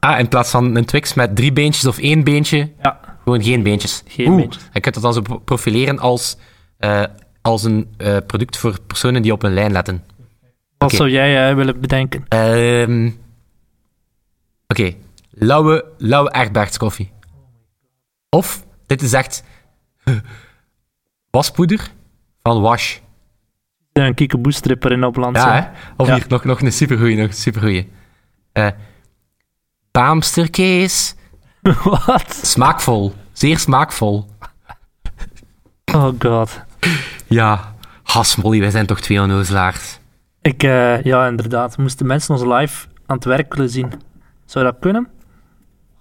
Ah, 0.00 0.18
in 0.18 0.28
plaats 0.28 0.50
van 0.50 0.76
een 0.76 0.84
Twix 0.84 1.14
met 1.14 1.36
drie 1.36 1.52
beentjes 1.52 1.86
of 1.86 1.98
één 1.98 2.24
beentje, 2.24 2.70
Ja. 2.82 3.00
gewoon 3.24 3.42
geen 3.42 3.62
beentjes. 3.62 4.02
Geen 4.06 4.26
Oeh, 4.28 4.36
beentjes. 4.36 4.62
Je 4.72 4.80
kunt 4.80 4.94
dat 4.94 5.02
dan 5.02 5.12
zo 5.12 5.20
pro- 5.20 5.38
profileren 5.38 5.98
als, 5.98 6.36
eh, 6.78 7.04
als 7.42 7.64
een 7.64 7.94
eh, 7.96 8.16
product 8.26 8.56
voor 8.56 8.80
personen 8.86 9.22
die 9.22 9.32
op 9.32 9.42
een 9.42 9.54
lijn 9.54 9.72
letten. 9.72 10.04
Wat 10.78 10.88
Oké. 10.88 10.96
zou 10.96 11.10
jij 11.10 11.48
eh, 11.50 11.54
willen 11.54 11.80
bedenken? 11.80 12.24
Ehm, 12.28 13.10
Oké, 14.66 14.92
lauwe, 15.30 15.84
lauwe. 15.98 17.08
Of, 18.30 18.64
dit 18.86 19.02
is 19.02 19.12
echt 19.12 19.44
waspoeder 21.30 21.90
van 22.42 22.60
Wash. 22.60 22.98
Een 23.92 24.14
kiekeboestrip 24.14 24.84
erin 24.84 25.04
op 25.04 25.16
land. 25.16 25.36
Ja, 25.36 25.52
hè? 25.54 25.68
Of 25.96 26.06
Ja. 26.06 26.14
hier, 26.14 26.24
nog, 26.28 26.44
nog 26.44 26.60
een 26.62 26.72
supergoeie, 26.72 27.16
nog 27.16 27.26
een 27.28 27.32
supergoeie. 27.34 27.88
Eh 28.52 28.68
Baamsterkees. 29.90 31.14
Wat? 32.06 32.40
Smaakvol. 32.42 33.12
Zeer 33.32 33.58
smaakvol. 33.58 34.26
Oh 35.94 36.08
god. 36.18 36.60
Ja. 37.26 37.74
Hasmolly, 38.02 38.60
wij 38.60 38.70
zijn 38.70 38.86
toch 38.86 39.00
twee 39.00 39.20
onnozelaars. 39.20 39.98
Ik, 40.42 40.62
eh, 40.62 41.02
ja, 41.02 41.26
inderdaad. 41.26 41.78
Moesten 41.78 42.06
mensen 42.06 42.34
ons 42.34 42.44
live 42.44 42.86
aan 43.06 43.16
het 43.16 43.24
werk 43.24 43.54
willen 43.54 43.70
zien? 43.70 43.92
Zou 44.44 44.64
dat 44.64 44.76
kunnen? 44.80 45.08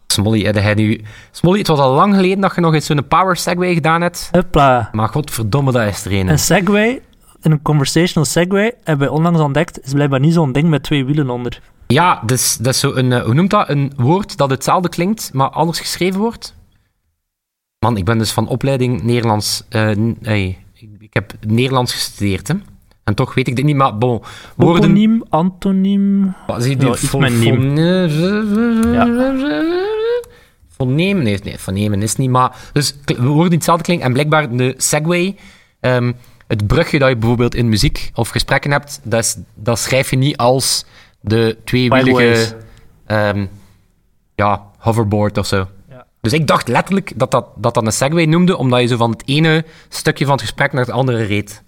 Smolly, 0.07 0.41
heb 0.41 0.55
jij 0.55 0.73
nu... 0.73 1.01
Smolly, 1.31 1.57
het 1.57 1.67
was 1.67 1.79
al 1.79 1.93
lang 1.93 2.15
geleden 2.15 2.39
dat 2.39 2.55
je 2.55 2.61
nog 2.61 2.73
eens 2.73 2.85
zo'n 2.85 3.07
power 3.07 3.35
segway 3.35 3.73
gedaan 3.73 4.01
hebt. 4.01 4.29
Hopla. 4.31 4.89
Maar 4.91 5.09
godverdomme, 5.09 5.71
dat 5.71 5.87
is 5.87 6.05
er 6.05 6.13
een. 6.13 6.27
Een 6.27 6.39
Segway, 6.39 7.01
een 7.41 7.61
conversational 7.61 8.25
Segway, 8.25 8.73
hebben 8.83 9.07
wij 9.07 9.17
onlangs 9.17 9.39
ontdekt, 9.39 9.83
is 9.83 9.93
blijkbaar 9.93 10.19
niet 10.19 10.33
zo'n 10.33 10.51
ding 10.51 10.69
met 10.69 10.83
twee 10.83 11.05
wielen 11.05 11.29
onder. 11.29 11.61
Ja, 11.93 12.21
dus, 12.25 12.57
dat 12.57 12.73
is 12.73 12.79
zo 12.79 12.93
een... 12.93 13.11
eh, 13.11 13.23
hoe 13.23 13.33
noemt 13.33 13.49
dat? 13.49 13.69
Een 13.69 13.91
woord 13.95 14.37
dat 14.37 14.49
hetzelfde 14.49 14.89
klinkt, 14.89 15.29
maar 15.33 15.49
anders 15.49 15.79
geschreven 15.79 16.19
wordt. 16.19 16.55
Man, 17.79 17.97
ik 17.97 18.05
ben 18.05 18.17
dus 18.17 18.31
van 18.31 18.47
opleiding 18.47 19.03
Nederlands... 19.03 19.63
eh, 19.69 19.89
n- 19.89 20.17
hey, 20.21 20.57
ik, 20.99 21.13
heb 21.13 21.33
Nederlands 21.47 21.93
gestudeerd, 21.93 22.47
hè. 22.47 22.53
En 23.03 23.13
toch 23.15 23.33
weet 23.33 23.47
ik 23.47 23.55
dit 23.55 23.65
niet, 23.65 23.75
maar 23.75 23.97
bon... 23.97 24.21
Woorden... 24.55 25.25
Antoniem... 25.29 26.35
Wat 26.47 26.63
zie 26.63 26.77
je? 26.79 26.85
Ja, 26.85 26.91
iets 26.91 27.07
Fon- 27.07 27.21
met 27.21 27.33
niem. 27.33 27.55
fone- 27.55 28.09
Fonemen? 30.69 31.23
Nee, 31.23 31.39
nee, 31.43 31.57
fonemen 31.59 32.01
is 32.01 32.15
niet, 32.15 32.29
maar... 32.29 32.55
Dus 32.73 32.95
woorden 33.17 33.49
die 33.49 33.57
hetzelfde 33.57 33.83
klinken. 33.83 34.05
En 34.07 34.13
blijkbaar 34.13 34.55
de 34.55 34.73
segway, 34.77 35.35
ehm, 35.79 36.13
het 36.47 36.67
brugje 36.67 36.99
dat 36.99 37.09
je 37.09 37.17
bijvoorbeeld 37.17 37.55
in 37.55 37.69
muziek 37.69 38.11
of 38.13 38.29
gesprekken 38.29 38.71
hebt, 38.71 38.99
dat, 39.03 39.19
is, 39.23 39.37
dat 39.55 39.79
schrijf 39.79 40.09
je 40.09 40.15
niet 40.17 40.37
als 40.37 40.85
de 41.21 41.57
tweewielige... 41.63 42.57
Ehm 43.05 43.45
ja, 44.39 44.65
hoverboard 44.77 45.37
of 45.37 45.45
zo. 45.45 45.67
Ja. 45.89 46.05
Dus 46.21 46.33
ik 46.33 46.47
dacht 46.47 46.67
letterlijk 46.67 47.11
dat 47.15 47.31
dat, 47.31 47.47
dat 47.55 47.73
dat 47.73 47.85
een 47.85 47.91
segway 47.91 48.25
noemde, 48.25 48.57
omdat 48.57 48.81
je 48.81 48.87
zo 48.87 48.97
van 48.97 49.11
het 49.11 49.23
ene 49.25 49.65
stukje 49.89 50.25
van 50.25 50.33
het 50.33 50.41
gesprek 50.41 50.71
naar 50.71 50.85
het 50.85 50.93
andere 50.93 51.23
reed. 51.23 51.63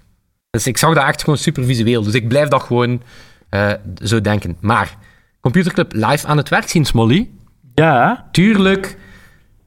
Dus 0.50 0.68
ik 0.68 0.78
zag 0.78 0.94
dat 0.94 1.06
echt 1.06 1.24
gewoon 1.24 1.38
super 1.38 1.64
visueel. 1.64 2.04
Dus 2.04 2.14
ik 2.14 2.28
blijf 2.28 2.48
dat 2.48 2.64
gewoon 2.64 3.02
eh, 3.50 3.72
zo 4.04 4.22
denken. 4.22 4.58
Maar, 4.60 4.98
Computerclub 5.40 5.94
live 5.94 6.28
aan 6.28 6.38
het 6.38 6.50
werk 6.50 6.70
zien, 6.70 6.86
Smolly? 6.86 7.30
Ja, 7.76 8.28
Tuurlijk. 8.32 8.98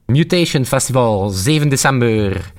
Mutation 0.05 0.65
Festival, 0.65 1.29
7 1.29 1.69
december. 1.69 2.51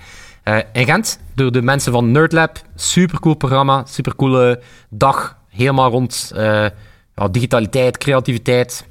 Eh, 0.42 0.58
in 0.72 0.84
Gent, 0.84 1.20
door 1.34 1.52
de 1.52 1.62
mensen 1.62 1.92
van 1.92 2.10
Nerdlab. 2.10 2.58
Supercool 2.74 3.34
programma, 3.34 3.84
supercoole 3.86 4.60
dag. 4.90 5.38
Helemaal 5.48 5.90
rond 5.90 6.32
eh, 6.34 6.66
ja, 7.16 7.28
digitaliteit, 7.28 7.98
creativiteit, 7.98 8.86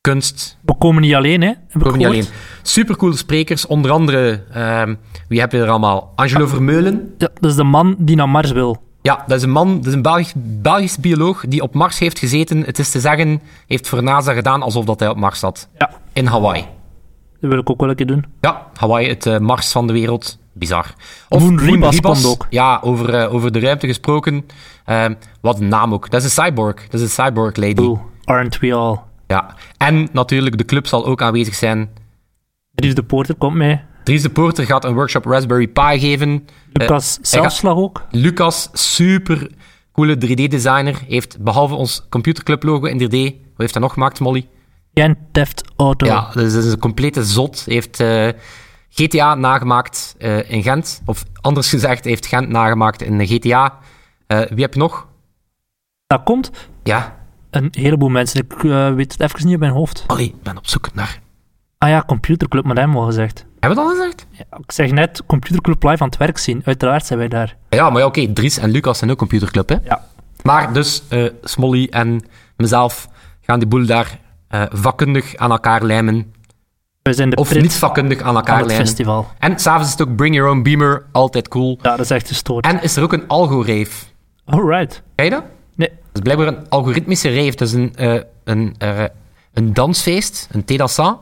kunst. 0.00 0.58
we 0.62 0.74
komen 0.78 1.02
niet 1.02 1.14
alleen, 1.14 1.42
hè? 1.42 1.48
Ik 1.50 1.86
Ook 1.86 1.96
niet 1.96 2.06
alleen. 2.06 2.24
Supercoole 2.62 3.16
sprekers, 3.16 3.66
onder 3.66 3.90
andere... 3.90 4.44
ehm, 4.52 4.94
wie 5.28 5.40
heb 5.40 5.52
je 5.52 5.58
er 5.58 5.68
allemaal? 5.68 6.12
Angelo 6.14 6.46
Vermeulen. 6.46 7.14
Ja, 7.18 7.28
dat 7.40 7.50
is 7.50 7.56
de 7.56 7.64
man 7.64 7.96
die 7.98 8.16
naar 8.16 8.28
Mars 8.28 8.50
wil. 8.52 8.82
Ja, 9.02 9.24
dat 9.26 9.36
is 9.36 9.42
een 9.42 9.50
man, 9.50 9.76
dat 9.76 9.86
is 9.86 9.92
een 9.92 10.02
Belgisch, 10.02 10.32
Belgisch 10.36 10.98
bioloog 10.98 11.44
die 11.48 11.62
op 11.62 11.74
Mars 11.74 11.98
heeft 11.98 12.18
gezeten. 12.18 12.62
Het 12.64 12.78
is 12.78 12.90
te 12.90 13.00
zeggen, 13.00 13.40
heeft 13.66 13.88
voor 13.88 14.02
NASA 14.02 14.32
gedaan 14.32 14.62
alsof 14.62 14.84
dat 14.84 15.00
hij 15.00 15.08
op 15.08 15.16
Mars 15.16 15.38
zat. 15.38 15.68
Ja, 15.78 15.90
In 16.12 16.26
Hawaii. 16.26 16.64
dat 17.40 17.50
wil 17.50 17.58
ik 17.58 17.70
ook 17.70 17.80
wel 17.80 17.88
een 17.90 17.96
keer 17.96 18.06
doen. 18.06 18.24
Ja, 18.40 18.66
Hawaii, 18.74 19.08
het 19.08 19.26
eh, 19.26 19.38
Mars 19.38 19.72
van 19.72 19.86
de 19.86 19.92
wereld. 19.92 20.38
Bizar. 20.52 20.94
Of 21.28 21.42
Moon 21.42 21.58
Ribas 21.58 22.00
komt 22.00 22.24
ook. 22.26 22.46
Ja, 22.50 22.78
over, 22.82 23.14
eh, 23.14 23.34
over 23.34 23.52
de 23.52 23.58
ruimte 23.60 23.86
gesproken. 23.86 24.46
Ehm, 24.88 25.14
wat 25.40 25.60
een 25.60 25.68
naam 25.68 25.92
ook. 25.92 26.10
Dat 26.10 26.22
is 26.22 26.36
een 26.36 26.44
cyborg. 26.44 26.74
Dat 26.88 27.00
is 27.00 27.00
een 27.00 27.24
cyborg 27.24 27.56
lady. 27.56 27.80
Oeh, 27.80 28.00
aren't 28.24 28.58
we 28.58 28.74
all? 28.74 28.98
Ja. 29.26 29.54
En 29.76 30.08
natuurlijk, 30.12 30.58
de 30.58 30.64
club 30.64 30.86
zal 30.86 31.06
ook 31.06 31.22
aanwezig 31.22 31.54
zijn. 31.54 31.90
Dries 32.74 32.94
de 32.94 33.02
Poorter 33.02 33.34
komt 33.34 33.56
mee. 33.56 33.80
Dries 34.04 34.22
de 34.22 34.30
Poorter 34.30 34.66
gaat 34.66 34.84
een 34.84 34.94
workshop 34.94 35.24
Raspberry 35.24 35.66
Pi 35.66 35.98
geven. 35.98 36.46
Lucas 36.72 37.18
Zelfslag 37.22 37.76
ook. 37.76 38.02
Lucas, 38.10 38.68
super 38.72 39.50
coole 39.92 40.16
3D-designer, 40.16 41.00
heeft 41.08 41.38
behalve 41.40 41.74
ons 41.74 42.06
computerclub 42.08 42.62
logo 42.62 42.86
in 42.86 42.98
3D, 42.98 43.34
wat 43.34 43.56
heeft 43.56 43.74
hij 43.74 43.82
nog 43.82 43.92
gemaakt, 43.92 44.20
Molly? 44.20 44.48
Gent 44.94 45.16
Theft 45.32 45.62
Auto. 45.76 46.06
Ja, 46.06 46.30
dus 46.34 46.52
dat 46.52 46.64
is 46.64 46.72
een 46.72 46.78
complete 46.78 47.24
zot. 47.24 47.64
Heeft 47.66 48.00
eh, 48.00 48.28
GTA 48.88 49.34
nagemaakt 49.34 50.14
eh, 50.18 50.50
in 50.50 50.62
Gent. 50.62 51.02
Of 51.04 51.24
anders 51.40 51.68
gezegd, 51.68 52.04
heeft 52.04 52.26
Gent 52.26 52.48
nagemaakt 52.48 53.02
in 53.02 53.18
de 53.18 53.26
GTA. 53.26 53.78
Eh, 54.28 54.40
wie 54.50 54.62
heb 54.62 54.72
je 54.74 54.80
nog? 54.80 55.06
Dat 56.06 56.22
komt. 56.24 56.50
Ja, 56.82 57.16
Een 57.50 57.68
heleboel 57.70 58.08
mensen. 58.08 58.40
Ik 58.40 58.52
eh, 58.64 58.94
weet 58.94 59.12
het 59.12 59.20
even 59.20 59.44
niet 59.46 59.54
op 59.54 59.60
mijn 59.60 59.72
hoofd. 59.72 60.04
Molly, 60.08 60.22
ik 60.24 60.42
ben 60.42 60.56
op 60.56 60.66
zoek 60.66 60.94
naar... 60.94 61.20
Ah 61.78 61.88
ja, 61.88 62.02
Computerclub, 62.06 62.64
maar 62.64 62.74
dat 62.74 62.84
hebben 62.84 63.00
we 63.02 63.06
al 63.06 63.12
gezegd. 63.14 63.44
Hebben 63.60 63.78
we 63.78 63.84
dat 63.84 63.84
al 63.94 64.00
gezegd? 64.00 64.26
Ja, 64.30 64.58
ik 64.58 64.72
zeg 64.72 64.90
net, 64.90 65.22
Computerclub 65.26 65.82
live 65.82 66.02
aan 66.02 66.08
het 66.08 66.16
werk 66.18 66.38
zien. 66.38 66.62
Uiteraard 66.64 67.06
zijn 67.06 67.18
wij 67.18 67.28
daar. 67.28 67.56
Ja, 67.68 67.90
maar 67.90 68.00
ja, 68.00 68.06
oké, 68.06 68.32
Dries 68.32 68.58
en 68.58 68.70
Lucas 68.70 68.98
zijn 68.98 69.10
ook 69.10 69.18
computerclub, 69.18 69.68
hè? 69.68 69.76
Ja. 69.84 70.04
Maar 70.42 70.72
dus, 70.72 71.02
eh 71.08 71.30
Smolly 71.42 71.86
en 71.90 72.20
mezelf 72.56 73.08
gaan 73.40 73.58
die 73.58 73.68
boel 73.68 73.86
daar 73.86 74.18
eh, 74.48 74.62
vakkundig 74.70 75.36
aan 75.36 75.50
elkaar 75.50 75.82
lijmen. 75.82 76.32
Wij 77.02 77.12
zijn 77.12 77.30
de 77.30 77.36
Of 77.36 77.54
niet 77.54 77.74
vakkundig 77.74 78.20
aan 78.20 78.34
elkaar 78.36 78.52
aan 78.54 78.58
het 78.58 78.66
lijmen. 78.66 78.86
festival. 78.86 79.28
En 79.38 79.58
s'avonds 79.58 79.86
is 79.92 79.98
het 79.98 80.08
ook 80.08 80.16
Bring 80.16 80.34
Your 80.34 80.50
Own 80.50 80.62
Beamer, 80.62 81.06
altijd 81.12 81.48
cool. 81.48 81.78
Ja, 81.82 81.90
dat 81.90 82.00
is 82.00 82.10
echt 82.10 82.28
gestoord. 82.28 82.64
En 82.66 82.82
is 82.82 82.96
er 82.96 83.02
ook 83.02 83.12
een 83.12 83.28
algo-rave. 83.28 84.04
Alright. 84.48 85.02
Ken 85.14 85.24
je 85.24 85.30
dat? 85.30 85.44
Nee. 85.74 85.88
Dat 85.88 85.98
is 86.12 86.20
blijkbaar 86.20 86.46
een 86.46 86.68
algoritmische 86.68 87.34
rave. 87.34 87.56
Dat 87.56 87.68
is 87.68 87.72
een, 87.72 87.94
eh, 87.94 88.20
een, 88.44 88.74
eh, 88.78 89.04
een 89.52 89.72
dansfeest, 89.72 90.48
een 90.52 90.64
thé-dansant, 90.64 91.18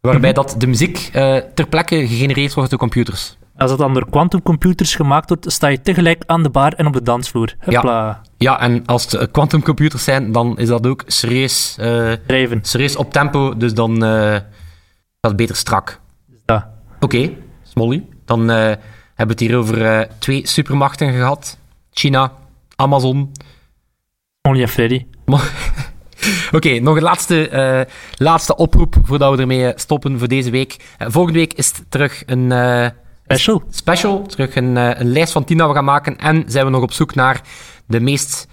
waarbij 0.00 0.32
dat 0.32 0.54
de 0.58 0.66
muziek 0.66 1.10
eh, 1.12 1.36
ter 1.54 1.66
plekke 1.68 2.06
gegenereerd 2.06 2.54
wordt 2.54 2.70
door 2.70 2.78
computers. 2.78 3.38
Als 3.56 3.70
dat 3.70 3.78
dan 3.78 3.94
door 3.94 4.10
quantumcomputers 4.10 4.94
gemaakt 4.94 5.28
wordt, 5.28 5.52
sta 5.52 5.66
je 5.66 5.80
tegelijk 5.80 6.22
aan 6.26 6.42
de 6.42 6.50
bar 6.50 6.72
en 6.72 6.86
op 6.86 6.92
de 6.92 7.02
dansvloer. 7.02 7.54
Hopla. 7.58 8.20
Ja, 8.36 8.60
en 8.60 8.86
als 8.86 9.12
het 9.12 9.30
quantumcomputers 9.30 10.04
zijn, 10.04 10.32
dan 10.32 10.58
is 10.58 10.68
dat 10.68 10.86
ook 10.86 11.02
serieus, 11.06 11.76
eh, 11.78 12.12
serieus 12.62 12.96
op 12.96 13.12
tempo, 13.12 13.56
dus 13.56 13.74
dan 13.74 14.04
eh 14.04 14.38
gaat 15.20 15.30
het 15.30 15.36
beter 15.36 15.56
strak. 15.56 16.00
Ja. 16.46 16.70
Oké, 17.00 17.30
Smolly. 17.62 18.06
Dan 18.24 18.50
eh, 18.50 18.56
hebben 18.56 18.80
we 19.14 19.24
het 19.26 19.40
hier 19.40 19.56
over 19.56 19.86
eh, 19.86 20.08
twee 20.18 20.46
supermachten 20.46 21.12
gehad. 21.12 21.58
China, 21.90 22.32
Amazon. 22.80 23.32
Only 24.42 24.62
en 24.62 24.68
Freddy. 24.68 25.06
Oké, 26.52 26.78
nog 26.78 26.96
een 26.96 27.02
laatste, 27.02 27.48
eh, 27.48 27.80
laatste 28.16 28.56
oproep 28.56 28.96
voordat 29.02 29.34
we 29.34 29.40
ermee 29.40 29.72
stoppen 29.74 30.18
voor 30.18 30.28
deze 30.28 30.50
week. 30.50 30.76
Eh, 30.98 31.06
volgende 31.10 31.38
week 31.38 31.52
is 31.52 31.66
het 31.66 31.84
terug 31.88 32.22
een 32.26 32.52
eh, 32.52 32.88
Special. 33.24 33.62
special, 33.70 34.26
terug 34.26 34.54
een, 34.54 34.76
een 34.76 35.12
lijst 35.12 35.32
van 35.32 35.44
tien 35.44 35.56
dat 35.56 35.68
we 35.68 35.74
gaan 35.74 35.84
maken. 35.84 36.18
En 36.18 36.44
zijn 36.46 36.64
we 36.64 36.70
nog 36.70 36.82
op 36.82 36.92
zoek 36.92 37.14
naar 37.14 37.40
de 37.86 38.00
meest 38.00 38.48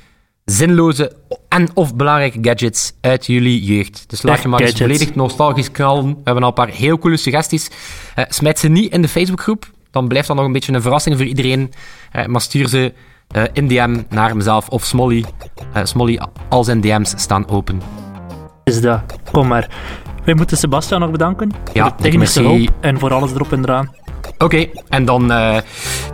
zinloze 0.45 1.15
en 1.49 1.69
of 1.73 1.95
belangrijke 1.95 2.37
gadgets 2.41 2.93
uit 3.01 3.25
jullie 3.25 3.63
jeugd. 3.63 4.09
Dus 4.09 4.21
laat 4.21 4.41
je 4.41 4.47
maar 4.47 4.59
eens 4.59 4.79
volledig 4.79 5.15
nostalgisch 5.15 5.71
knallen. 5.71 6.05
We 6.05 6.21
hebben 6.23 6.43
al 6.43 6.49
een 6.49 6.53
paar 6.53 6.67
heel 6.67 6.97
coole 6.97 7.17
suggesties. 7.17 7.69
Eh, 8.15 8.25
smijt 8.27 8.59
ze 8.59 8.67
niet 8.67 8.91
in 8.91 9.01
de 9.01 9.07
Facebookgroep. 9.07 9.71
Dan 9.91 10.07
blijft 10.07 10.27
dat 10.27 10.35
nog 10.35 10.45
een 10.45 10.51
beetje 10.51 10.73
een 10.73 10.81
verrassing 10.81 11.17
voor 11.17 11.25
iedereen. 11.25 11.73
Eh, 12.11 12.25
maar 12.25 12.41
stuur 12.41 12.67
ze 12.67 12.93
eh, 13.27 13.43
in 13.53 13.67
DM 13.67 14.03
naar 14.09 14.35
mezelf 14.35 14.69
of 14.69 14.85
Smolly. 14.85 15.25
Uh, 15.75 15.83
Smolly, 15.83 16.19
al 16.49 16.63
zijn 16.63 16.81
DM's 16.81 17.13
staan 17.17 17.49
open. 17.49 17.81
Is 18.63 18.81
dat. 18.81 19.01
Kom 19.31 19.47
maar. 19.47 19.69
Wij 20.25 20.33
moeten 20.33 20.57
Sebastian 20.57 20.99
nog 20.99 21.11
bedanken 21.11 21.51
voor 21.51 21.75
ja, 21.75 21.85
de 21.85 22.03
technische 22.03 22.41
hulp 22.41 22.69
en 22.79 22.99
voor 22.99 23.13
alles 23.13 23.31
erop 23.31 23.51
en 23.51 23.63
eraan. 23.63 23.95
Oké, 24.37 24.65
en 24.89 25.05
dan 25.05 25.31
eh, 25.31 25.57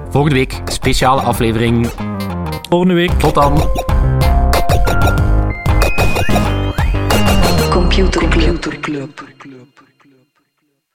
volgende 0.10 0.36
week 0.36 0.62
speciale 0.65 1.21
aflevering. 1.21 1.89
Volgende 2.69 2.93
week. 2.93 3.12
Tot 3.12 3.34
dan. 3.34 3.69
Computer 7.69 8.28
Club. 8.80 9.23